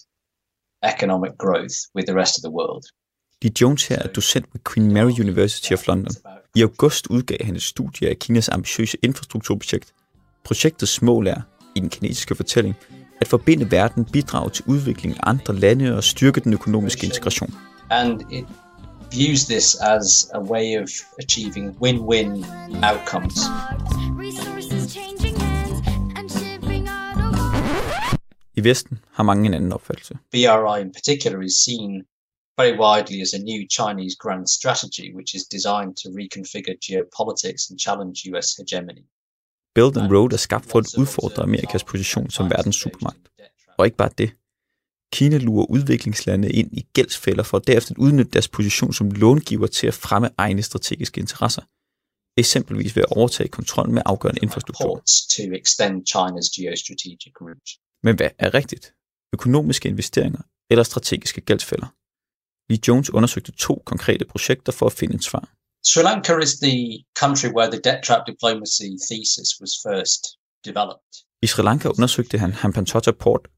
[0.93, 2.85] economic growth with the rest of the world.
[3.43, 6.13] Lee Jones her er docent ved Queen Mary University of London.
[6.57, 9.93] I august udgav han et studie af Kinas ambitiøse infrastrukturprojekt,
[10.45, 11.41] Projektets mål er,
[11.75, 12.77] i den kinesiske fortælling,
[13.21, 17.55] at forbinde verden, bidrage til udvikling af andre lande og styrke den økonomiske integration.
[17.91, 18.47] And it
[19.13, 20.89] views this as a way of
[21.19, 22.45] achieving win-win
[22.83, 23.37] outcomes.
[28.55, 30.19] I Vesten har mange en anden opfattelse.
[30.31, 32.05] BRI in particular is seen
[32.61, 37.77] very widely as a new Chinese grand strategy which is designed to reconfigure geopolitics and
[37.87, 39.05] challenge US hegemony.
[39.75, 43.31] Belt and Road er skabt for at udfordre Amerikas position som verdens supermagt.
[43.79, 44.31] Og ikke bare det.
[45.13, 49.87] Kina lurer udviklingslande ind i gældsfælder for derefter at udnytte deres position som långiver til
[49.87, 51.63] at fremme egne strategiske interesser.
[52.37, 55.03] Eksempelvis ved at overtage kontrol med afgørende infrastruktur.
[58.03, 58.95] Men hvad er rigtigt?
[59.35, 61.89] Økonomiske investeringer eller strategiske gældsfælder?
[62.71, 65.60] Lee Jones undersøgte to konkrete projekter for at finde et svar.
[65.83, 70.23] Sri Lanka is the country where the debt trap diplomacy thesis was first
[70.65, 71.13] developed.
[71.43, 73.49] I Sri Lanka undersøgte han Hampantota Port,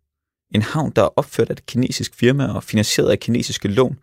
[0.54, 3.98] en havn, der er opført af et kinesisk firma og finansieret af kinesiske lån,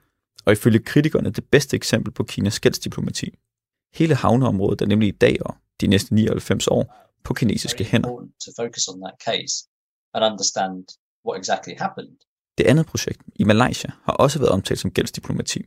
[0.45, 3.33] og ifølge kritikerne det bedste eksempel på Kinas gældsdiplomati.
[3.93, 8.09] Hele havneområdet er nemlig i dag og de næste 99 år på kinesiske hænder.
[12.57, 15.65] Det andet projekt i Malaysia har også været omtalt som gældsdiplomati.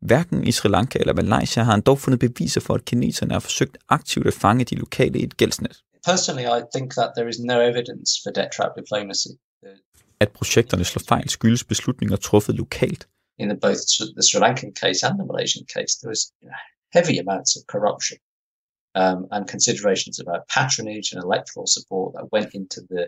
[0.00, 3.40] Hverken i Sri Lanka eller Malaysia har han dog fundet beviser for, at kineserne har
[3.40, 5.82] forsøgt aktivt at fange de lokale i et gældsnet.
[6.04, 9.32] Personally, I think that there is no evidence for debt trap diplomacy.
[10.20, 13.08] At projekterne slår fejl skyldes beslutninger truffet lokalt.
[13.38, 13.80] In the, both
[14.16, 16.62] the Sri Lankan case and the Malaysian case, there was you know,
[16.96, 18.18] heavy amounts of corruption
[19.02, 23.02] um, and considerations about patronage and electoral support that went into the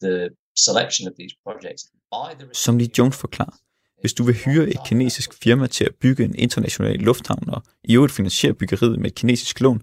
[0.00, 0.16] the
[0.66, 1.82] selection of these projects.
[2.52, 3.58] Som Lee Jones forklarer,
[4.00, 7.94] hvis du vil hyre et kinesisk firma til at bygge en international lufthavn og i
[7.94, 9.82] øvrigt finansiere byggeriet med et kinesisk lån,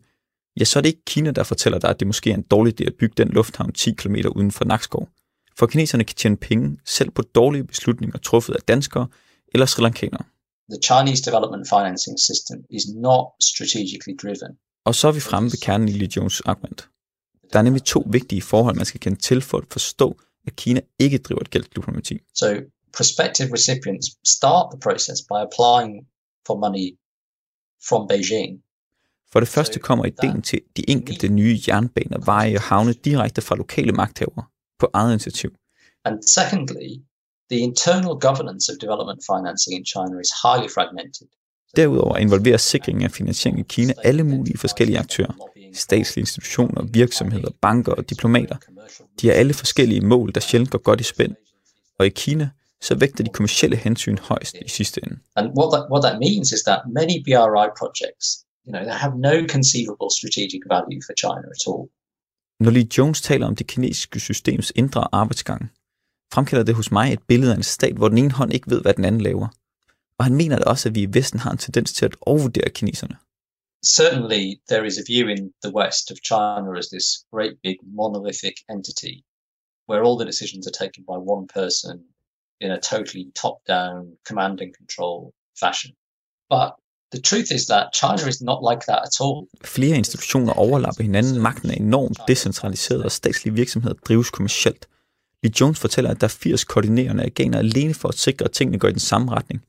[0.59, 2.81] ja, så er det ikke Kina, der fortæller dig, at det måske er en dårlig
[2.81, 5.09] idé at bygge den lufthavn 10 km uden for Nakskov.
[5.57, 9.07] For kineserne kan tjene penge selv på dårlige beslutninger truffet af danskere
[9.53, 10.23] eller sri lankanere.
[10.69, 14.51] The Chinese development financing system is not strategically driven.
[14.85, 16.89] Og så er vi fremme ved kernen i Lee Jones argument.
[17.53, 20.81] Der er nemlig to vigtige forhold, man skal kende til for at forstå, at Kina
[20.99, 22.17] ikke driver et gældsdiplomati.
[22.35, 22.45] So
[22.97, 25.93] prospective recipients start the process by applying
[26.47, 26.87] for money
[27.87, 28.53] from Beijing.
[29.31, 33.55] For det første kommer ideen til de enkelte nye jernbaner, veje og havne direkte fra
[33.55, 34.43] lokale magthavere
[34.79, 35.51] på eget initiativ.
[36.05, 36.89] And secondly,
[37.51, 41.27] the internal governance of development financing in China is highly fragmented.
[41.75, 45.33] Derudover involverer sikringen af finansiering i Kina alle mulige forskellige aktører.
[45.73, 48.57] Statslige institutioner, virksomheder, banker og diplomater.
[49.21, 51.35] De har alle forskellige mål, der sjældent går godt i spænd.
[51.99, 52.49] Og i Kina
[52.81, 55.19] så vægter de kommercielle hensyn højst i sidste ende.
[55.35, 58.25] And what that, what that means is that many BRI projects,
[58.65, 61.85] you know, they have no conceivable strategic value for China at all.
[62.59, 65.61] Når Lee Jones taler om det kinesiske systems indre arbejdsgang,
[66.33, 68.81] fremkalder det hos mig et billede af en stat, hvor den ene hånd ikke ved,
[68.81, 69.47] hvad den anden laver.
[70.19, 72.69] Og han mener da også, at vi i Vesten har en tendens til at overvurdere
[72.69, 73.15] kineserne.
[73.97, 78.55] Certainly, there is a view in the West of China as this great big monolithic
[78.73, 79.15] entity
[79.89, 81.93] where all the decisions are taken by one person
[82.61, 85.33] in a totally top-down command and control
[85.63, 85.91] fashion.
[86.49, 86.69] But
[87.13, 89.47] the truth is that China is not like that at all.
[89.63, 91.41] Flere institutioner overlapper hinanden.
[91.41, 94.87] Magten er enormt decentraliseret, og statslige virksomheder drives kommercielt.
[95.43, 98.79] Lee Jones fortæller, at der er 80 koordinerende organer alene for at sikre, at tingene
[98.79, 99.65] går i den samme retning.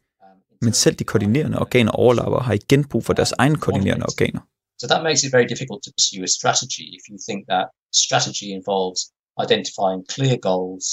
[0.62, 4.40] Men selv de koordinerende organer overlapper og har igen brug for deres egne koordinerende organer.
[4.80, 7.66] So that makes it very difficult to pursue a strategy if you think that
[8.04, 9.00] strategy involves
[9.44, 10.86] identifying clear goals,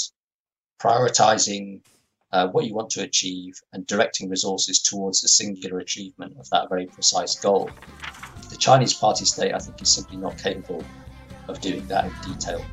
[0.83, 1.79] prioritizing
[2.33, 6.67] uh, what you want to achieve, and directing resources towards the singular achievement of that
[6.69, 7.69] very precise goal.
[8.49, 10.83] The Chinese party state, I think, is simply not capable
[11.47, 12.65] of doing that in detail.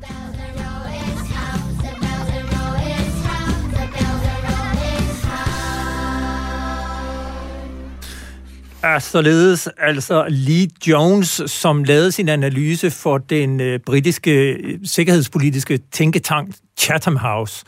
[8.83, 15.79] er således altså Lee Jones, som lavede sin analyse for den øh, britiske øh, sikkerhedspolitiske
[15.91, 17.63] tænketank Chatham House.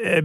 [0.00, 0.22] Øh,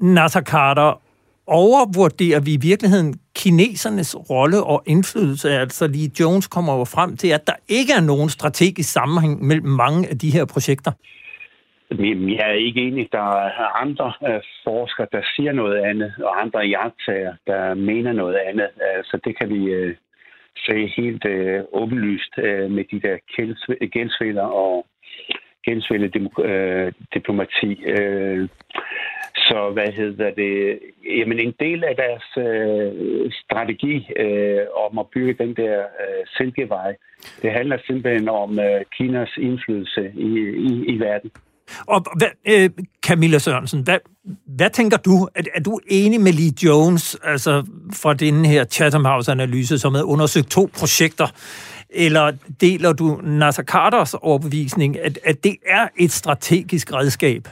[0.00, 1.02] Nasser Carter,
[1.46, 5.50] overvurderer vi i virkeligheden kinesernes rolle og indflydelse?
[5.50, 9.66] Altså lige Jones kommer jo frem til, at der ikke er nogen strategisk sammenhæng mellem
[9.66, 10.92] mange af de her projekter.
[11.90, 13.08] Jeg er ikke enig.
[13.12, 18.36] Der er andre øh, forskere, der siger noget andet, og andre jagttager, der mener noget
[18.48, 18.68] andet.
[19.04, 19.96] Så det kan vi øh,
[20.66, 22.32] se helt øh, åbenlyst
[22.76, 23.16] med de der
[23.94, 24.86] gældsfælder og
[25.68, 26.08] gældsfælde
[26.50, 27.70] øh, diplomati.
[27.94, 28.48] Øh,
[29.48, 30.78] så hvad hedder det?
[31.18, 33.94] Jamen en del af deres øh, strategi
[34.24, 36.90] øh, om at bygge den der øh, silkevej,
[37.42, 40.30] det handler simpelthen om øh, Kinas indflydelse i,
[40.68, 41.30] i, i verden.
[41.86, 42.70] Og hvad, øh,
[43.06, 43.98] Camilla Sørensen, hvad,
[44.46, 45.28] hvad tænker du?
[45.34, 47.66] Er, er du enig med Lee Jones, altså
[48.02, 51.26] fra den her Chatham House-analyse, som har undersøgt to projekter,
[51.90, 57.48] eller deler du Nasser Carters overbevisning, at, at det er et strategisk redskab?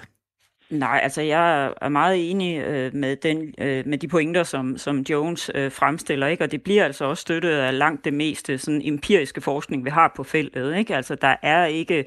[0.71, 4.99] Nej, altså jeg er meget enig øh, med, den, øh, med de pointer, som, som
[4.99, 6.45] Jones øh, fremstiller, ikke?
[6.45, 10.13] og det bliver altså også støttet af langt det meste sådan empiriske forskning, vi har
[10.17, 10.77] på feltet.
[10.77, 10.97] Ikke?
[10.97, 12.07] Altså der er ikke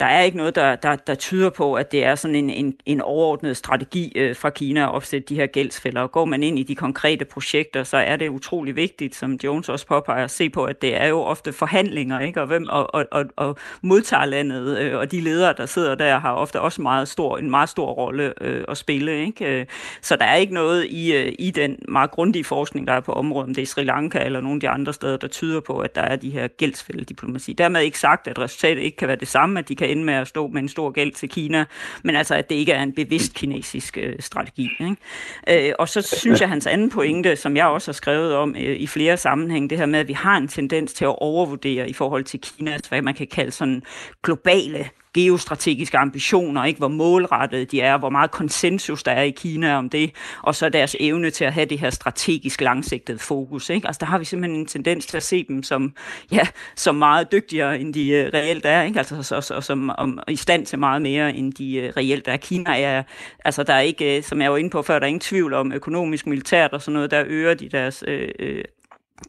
[0.00, 2.76] der er ikke noget, der, der, der tyder på, at det er sådan en, en,
[2.86, 6.00] en overordnet strategi øh, fra Kina at opsætte de her gældsfælder.
[6.00, 9.68] Og går man ind i de konkrete projekter, så er det utrolig vigtigt, som Jones
[9.68, 12.40] også påpeger, at se på, at det er jo ofte forhandlinger, ikke?
[12.40, 16.32] Og, hvem, og, og, og, og modtagerlandet øh, og de ledere, der sidder der, har
[16.32, 19.26] ofte også meget stor, en meget stor rolle øh, at spille.
[19.26, 19.60] Ikke?
[19.60, 19.66] Øh,
[20.02, 23.12] så der er ikke noget i, øh, i den meget grundige forskning, der er på
[23.12, 25.78] området, om det er Sri Lanka eller nogle af de andre steder, der tyder på,
[25.78, 27.52] at der er de her gældsfældediplomati.
[27.52, 30.14] Dermed ikke sagt, at resultatet ikke kan være det samme, at de kan ende med
[30.14, 31.64] at stå med en stor gæld til Kina,
[32.02, 34.70] men altså, at det ikke er en bevidst kinesisk øh, strategi.
[34.80, 35.68] Ikke?
[35.68, 38.76] Øh, og så synes jeg, hans anden pointe, som jeg også har skrevet om øh,
[38.76, 41.92] i flere sammenhæng, det her med, at vi har en tendens til at overvurdere i
[41.92, 43.82] forhold til Kinas, altså, hvad man kan kalde sådan
[44.22, 46.78] globale geostrategiske ambitioner, ikke?
[46.78, 50.10] hvor målrettede de er, hvor meget konsensus der er i Kina om det,
[50.42, 53.70] og så deres evne til at have det her strategisk langsigtede fokus.
[53.70, 53.86] Ikke?
[53.86, 55.94] Altså der har vi simpelthen en tendens til at se dem som,
[56.32, 56.46] ja,
[56.76, 58.98] som meget dygtigere, end de uh, reelt er, ikke?
[58.98, 62.36] Altså, så, så, som om, i stand til meget mere, end de uh, reelt er.
[62.36, 63.02] Kina er,
[63.44, 65.54] altså der er ikke, øh, som jeg var inde på før, der er ingen tvivl
[65.54, 68.64] om økonomisk, militært og sådan noget, der øger de deres øh,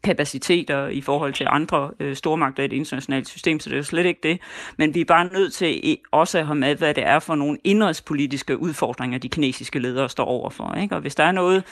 [0.04, 3.84] kapaciteter i forhold til andre øh, stormagter i et internationalt system, så det er jo
[3.84, 4.40] slet ikke det.
[4.78, 7.58] Men vi er bare nødt til også at have med, hvad det er for nogle
[7.64, 10.74] indrigspolitiske udfordringer, de kinesiske ledere står overfor.
[10.74, 10.96] Ikke?
[10.96, 11.64] Og hvis der er noget,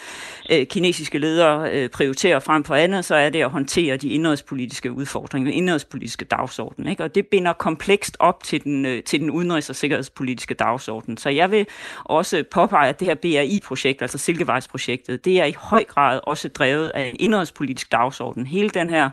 [0.52, 4.92] øh, kinesiske ledere øh, prioriterer frem for andet, så er det at håndtere de indrigspolitiske
[4.92, 6.88] udfordringer, den indrigspolitiske dagsorden.
[6.88, 7.04] Ikke?
[7.04, 11.18] Og det binder komplekst op til den, øh, til den udenrigs- og sikkerhedspolitiske dagsorden.
[11.18, 11.66] Så jeg vil
[12.04, 16.88] også påpege, at det her BRI-projekt, altså Silkevejsprojektet, det er i høj grad også drevet
[16.90, 18.48] af en indrigspolitisk dagsorden dagsorden.
[18.48, 19.10] Hele den her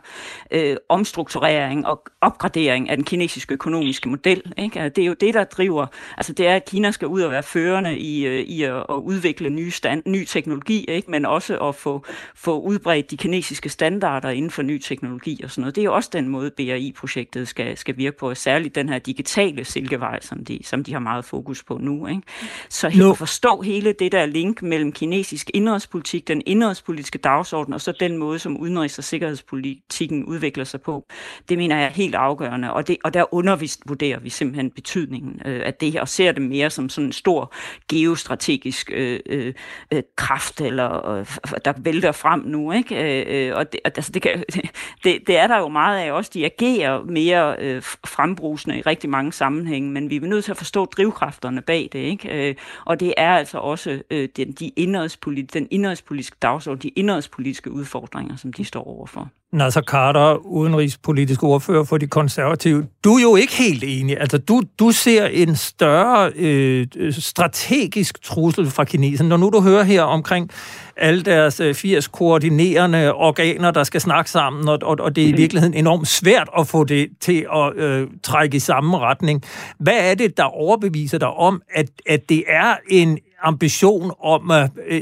[0.50, 4.80] øh, omstrukturering og opgradering af den kinesiske økonomiske model, ikke?
[4.80, 5.86] Altså, det er jo det, der driver,
[6.16, 8.94] altså det er, at Kina skal ud og være førende i, øh, i at, at
[8.94, 11.10] udvikle ny, stand, ny teknologi, ikke?
[11.10, 15.62] men også at få, få udbredt de kinesiske standarder inden for ny teknologi og sådan
[15.62, 15.74] noget.
[15.76, 19.64] Det er jo også den måde, BRI-projektet skal, skal virke på, særligt den her digitale
[19.64, 22.06] silkevej, som de, som de har meget fokus på nu.
[22.06, 22.22] Ikke?
[22.68, 23.14] Så helt no.
[23.14, 28.38] forstå hele det der link mellem kinesisk indrigspolitik, den indrigspolitiske dagsorden, og så den måde,
[28.38, 31.06] som udenrigs udenrigs- og sikkerhedspolitikken udvikler sig på.
[31.48, 35.62] Det mener jeg er helt afgørende, og, det, og der undervurderer vi simpelthen betydningen øh,
[35.66, 37.54] af det her, og ser det mere som sådan en stor
[37.88, 39.54] geostrategisk øh, øh,
[39.92, 41.26] øh kraft, eller øh,
[41.64, 43.22] der vælter frem nu, ikke?
[43.22, 44.44] Øh, øh og det, altså det, kan,
[45.04, 46.30] det, det er der jo meget af også.
[46.34, 50.56] De agerer mere øh, frembrusende i rigtig mange sammenhænge, men vi er nødt til at
[50.56, 52.48] forstå drivkræfterne bag det, ikke?
[52.48, 52.54] Øh,
[52.84, 58.36] og det er altså også øh, den, de indrigspolit, den indrigspolitiske dagsorden, de indrigspolitiske udfordringer,
[58.36, 59.28] som de står overfor.
[59.54, 62.86] Nasser Carter, udenrigspolitisk ordfører for de konservative.
[63.04, 64.20] Du er jo ikke helt enig.
[64.20, 69.28] Altså, du, du ser en større øh, strategisk trussel fra kineserne.
[69.28, 70.50] Når nu du hører her omkring
[70.96, 75.28] alle deres 80 øh, koordinerende organer, der skal snakke sammen, og, og, og det er
[75.28, 75.38] i mhm.
[75.38, 79.42] virkeligheden enormt svært at få det til at øh, trække i samme retning.
[79.78, 83.18] Hvad er det, der overbeviser dig om, at, at det er en
[83.50, 85.00] ambition om at øh,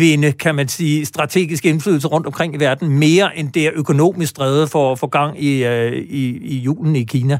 [0.00, 4.32] vinde, kan man sige, strategisk indflydelse rundt omkring i verden, mere end det er økonomisk
[4.38, 7.36] drevet for at få gang i, øh, i, i julen i Kina?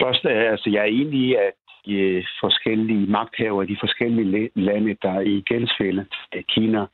[0.00, 1.54] Først, øh, altså, jeg er enig i, at
[1.86, 6.86] de forskellige magthavere, de forskellige lande, der er i gældsfælde af Kina,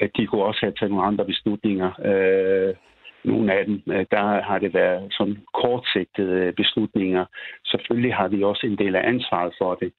[0.00, 1.90] at de kunne også have taget nogle andre beslutninger.
[2.10, 2.74] Øh,
[3.24, 7.24] nogle af dem, øh, der har det været sådan kortsigtede beslutninger.
[7.64, 9.92] Selvfølgelig har vi også en del af ansvaret for det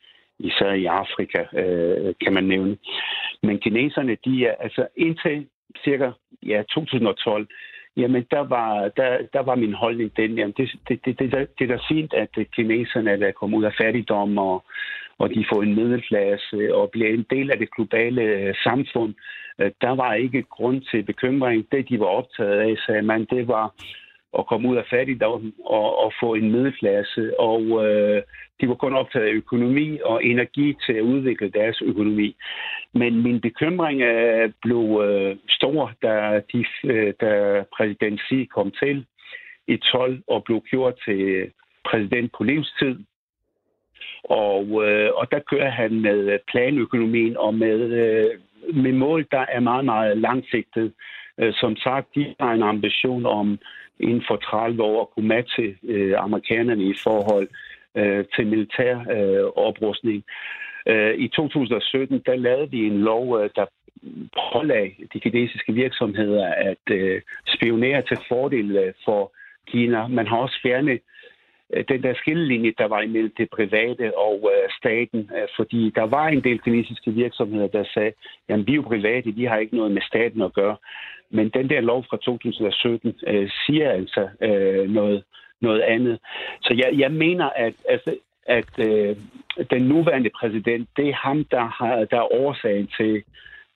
[0.44, 2.78] især i Afrika, øh, kan man nævne.
[3.44, 5.48] Men kineserne, de er altså indtil
[5.84, 6.12] cirka
[6.46, 7.48] ja, 2012,
[7.98, 11.72] jamen der var, der, der var min holdning den, jamen det, det, det, det, det
[11.72, 14.64] er da fint, at kineserne er kommet ud af fattigdom, og,
[15.18, 19.14] og de får en middelklasse og bliver en del af det globale øh, samfund.
[19.60, 21.72] Øh, der var ikke grund til bekymring.
[21.72, 23.74] Det, de var optaget af, sagde man, det var
[24.40, 27.40] at komme ud af fattigdom og, og få en middelklasse.
[27.40, 28.24] Og øh,
[28.62, 32.36] de var kun optaget af økonomi og energi til at udvikle deres økonomi.
[32.94, 39.06] Men min bekymring øh, blev øh, stor, da, de, øh, da præsident Xi kom til
[39.68, 41.52] i 12 og blev gjort til
[41.86, 42.96] præsident på livstid.
[44.24, 48.40] Og, øh, og der kører han med planøkonomien og med, øh,
[48.84, 50.94] med mål, der er meget, meget langsigtet.
[51.38, 53.60] Øh, som sagt, de har en ambition om
[54.00, 57.48] inden for 30 år at kunne matche øh, amerikanerne i forhold
[57.96, 60.24] øh, til militær øh, oprustning.
[60.88, 63.66] Øh, I 2017 der lavede vi en lov, øh, der
[64.54, 67.22] pålag de kinesiske virksomheder at øh,
[67.56, 69.32] spionere til fordel øh, for
[69.68, 70.08] Kina.
[70.08, 71.00] Man har også fjernet øh,
[71.74, 76.04] Øh, den der skillelinje, der var imellem det private og øh, staten, øh, fordi der
[76.04, 78.12] var en del kinesiske virksomheder, der sagde,
[78.50, 80.78] jamen vi er jo private, de har ikke noget med staten at gøre.
[81.30, 85.24] Men den der lov fra 2017 øh, siger altså øh, noget,
[85.62, 86.20] noget andet.
[86.62, 88.16] Så jeg, jeg mener, at, altså,
[88.46, 89.16] at øh,
[89.72, 93.24] den nuværende præsident, det er ham, der, har, der er årsagen til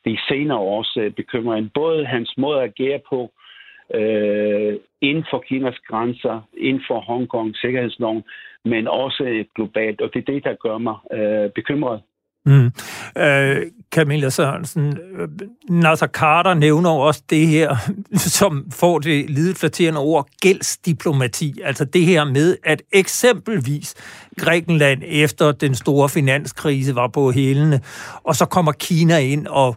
[0.06, 1.74] de senere års øh, bekymring.
[1.74, 3.45] Både hans måde at agere på, øh,
[3.94, 8.24] Øh, inden for Kinas grænser, inden for Hongkong, sikkerhedsloven,
[8.66, 10.02] men også globalt.
[10.02, 12.02] Og det er det, der gør mig øh, bekymret.
[12.46, 12.72] Mm.
[13.18, 13.62] Øh,
[13.92, 15.28] Camilla Sørensen, øh,
[15.70, 17.76] Nasser Carter nævner også det her,
[18.40, 21.62] som får det lideflatterende ord, gældsdiplomati.
[21.64, 23.96] Altså det her med, at eksempelvis
[24.38, 27.82] Grækenland efter den store finanskrise var på hælene,
[28.24, 29.76] og så kommer Kina ind og,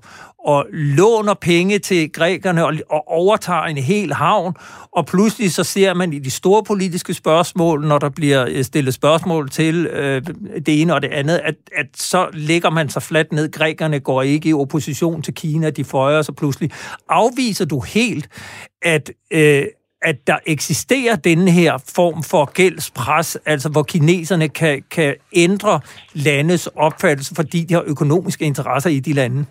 [0.49, 4.55] og låner penge til grækerne og, og overtager en hel havn,
[4.93, 8.95] og pludselig så ser man i de store politiske spørgsmål, når der bliver øh, stillet
[8.95, 10.23] spørgsmål til øh,
[10.67, 13.53] det ene og det andet, at, at så lægger man sig fladt ned.
[13.53, 16.71] Grækerne går ikke i opposition til Kina, de føjer sig pludselig.
[17.09, 18.29] Afviser du helt,
[18.83, 19.65] at, øh,
[20.03, 25.81] at der eksisterer denne her form for gældspres, altså hvor kineserne kan, kan ændre
[26.13, 29.47] landes opfattelse, fordi de har økonomiske interesser i de lande?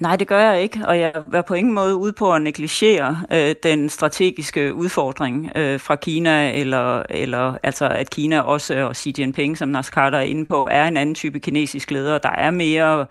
[0.00, 3.22] Nej, det gør jeg ikke, og jeg er på ingen måde ude på at negligere
[3.32, 9.14] øh, den strategiske udfordring øh, fra Kina, eller, eller altså at Kina også, og Xi
[9.18, 12.50] Jinping, som Nas Carter er inde på, er en anden type kinesisk leder, der er
[12.50, 13.06] mere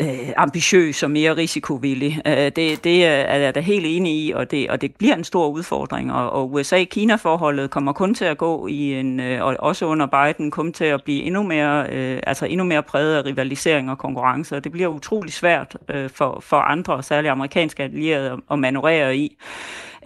[0.00, 2.22] øh, ambitiøs og mere risikovillig.
[2.26, 5.24] Øh, det, det er jeg da helt enig i, og det, og det bliver en
[5.24, 9.86] stor udfordring, og, og USA-Kina-forholdet kommer kun til at gå i en, øh, og også
[9.86, 13.90] under Biden, kommer til at blive endnu mere, øh, altså endnu mere præget af rivalisering
[13.90, 18.58] og konkurrence, og det bliver utrolig svært øh, for, for andre, særligt amerikanske allierede, at
[18.58, 19.36] manøvrere i.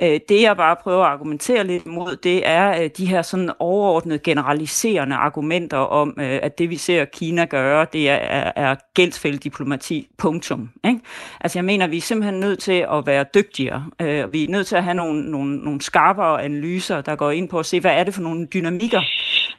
[0.02, 3.50] Øh, det jeg bare prøver at argumentere lidt mod, det er øh, de her sådan
[3.58, 8.14] overordnede generaliserende argumenter om, øh, at det vi ser Kina gøre, det er,
[8.56, 10.70] er, gældsfældediplomati, punktum.
[10.84, 11.00] Ikke?
[11.40, 13.84] Altså jeg mener, vi er simpelthen nødt til at være dygtigere.
[14.32, 17.58] Vi er nødt til at have nogle, nogle, nogle skarpere analyser, der går ind på
[17.58, 19.00] at se, hvad er det for nogle dynamikker,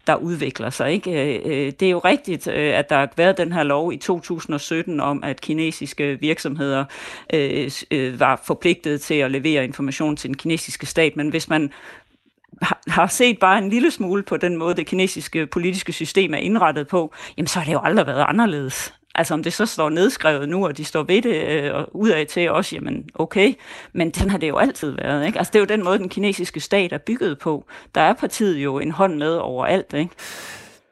[0.08, 0.92] der udvikler sig.
[0.92, 1.12] Ikke?
[1.80, 5.42] Det er jo rigtigt, at der har været den her lov i 2017 om, at
[5.42, 6.86] kinesiske virksomheder
[8.18, 11.72] var forpligtet til at levere information til den kinesiske stat, men hvis man
[12.88, 16.88] har set bare en lille smule på den måde, det kinesiske politiske system er indrettet
[16.88, 18.94] på, jamen så har det jo aldrig været anderledes.
[19.16, 22.26] Altså om det så står nedskrevet nu, og de står ved det øh, og udad
[22.26, 23.54] til os, jamen okay,
[23.94, 25.26] men den har det jo altid været.
[25.26, 25.38] Ikke?
[25.38, 27.66] Altså det er jo den måde, den kinesiske stat er bygget på.
[27.96, 29.94] Der er partiet jo en hånd med overalt.
[29.94, 30.12] Ikke?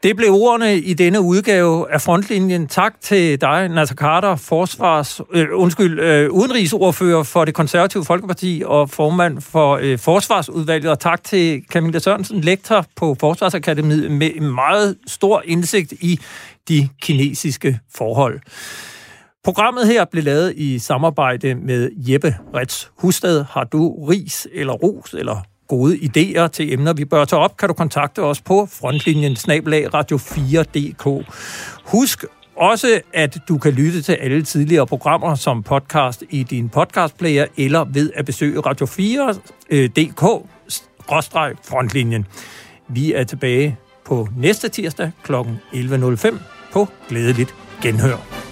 [0.03, 2.67] Det blev ordene i denne udgave af Frontlinjen.
[2.67, 8.89] Tak til dig, Nasser Carter, forsvars, øh, undskyld, øh, udenrigsordfører for det konservative Folkeparti og
[8.89, 10.91] formand for øh, Forsvarsudvalget.
[10.91, 16.19] Og tak til Camilla Sørensen, lektor på Forsvarsakademiet med meget stor indsigt i
[16.67, 18.39] de kinesiske forhold.
[19.43, 23.45] Programmet her blev lavet i samarbejde med Jeppe Rets Husted.
[23.49, 27.67] Har du ris eller ros eller gode idéer til emner, vi bør tage op, kan
[27.67, 31.05] du kontakte os på frontlinjen snablag radio4.dk.
[31.85, 37.45] Husk også, at du kan lytte til alle tidligere programmer som podcast i din podcastplayer
[37.57, 40.23] eller ved at besøge radio4.dk
[41.63, 42.25] frontlinjen.
[42.87, 45.33] Vi er tilbage på næste tirsdag kl.
[45.33, 46.37] 11.05
[46.73, 48.50] på Glædeligt Genhør.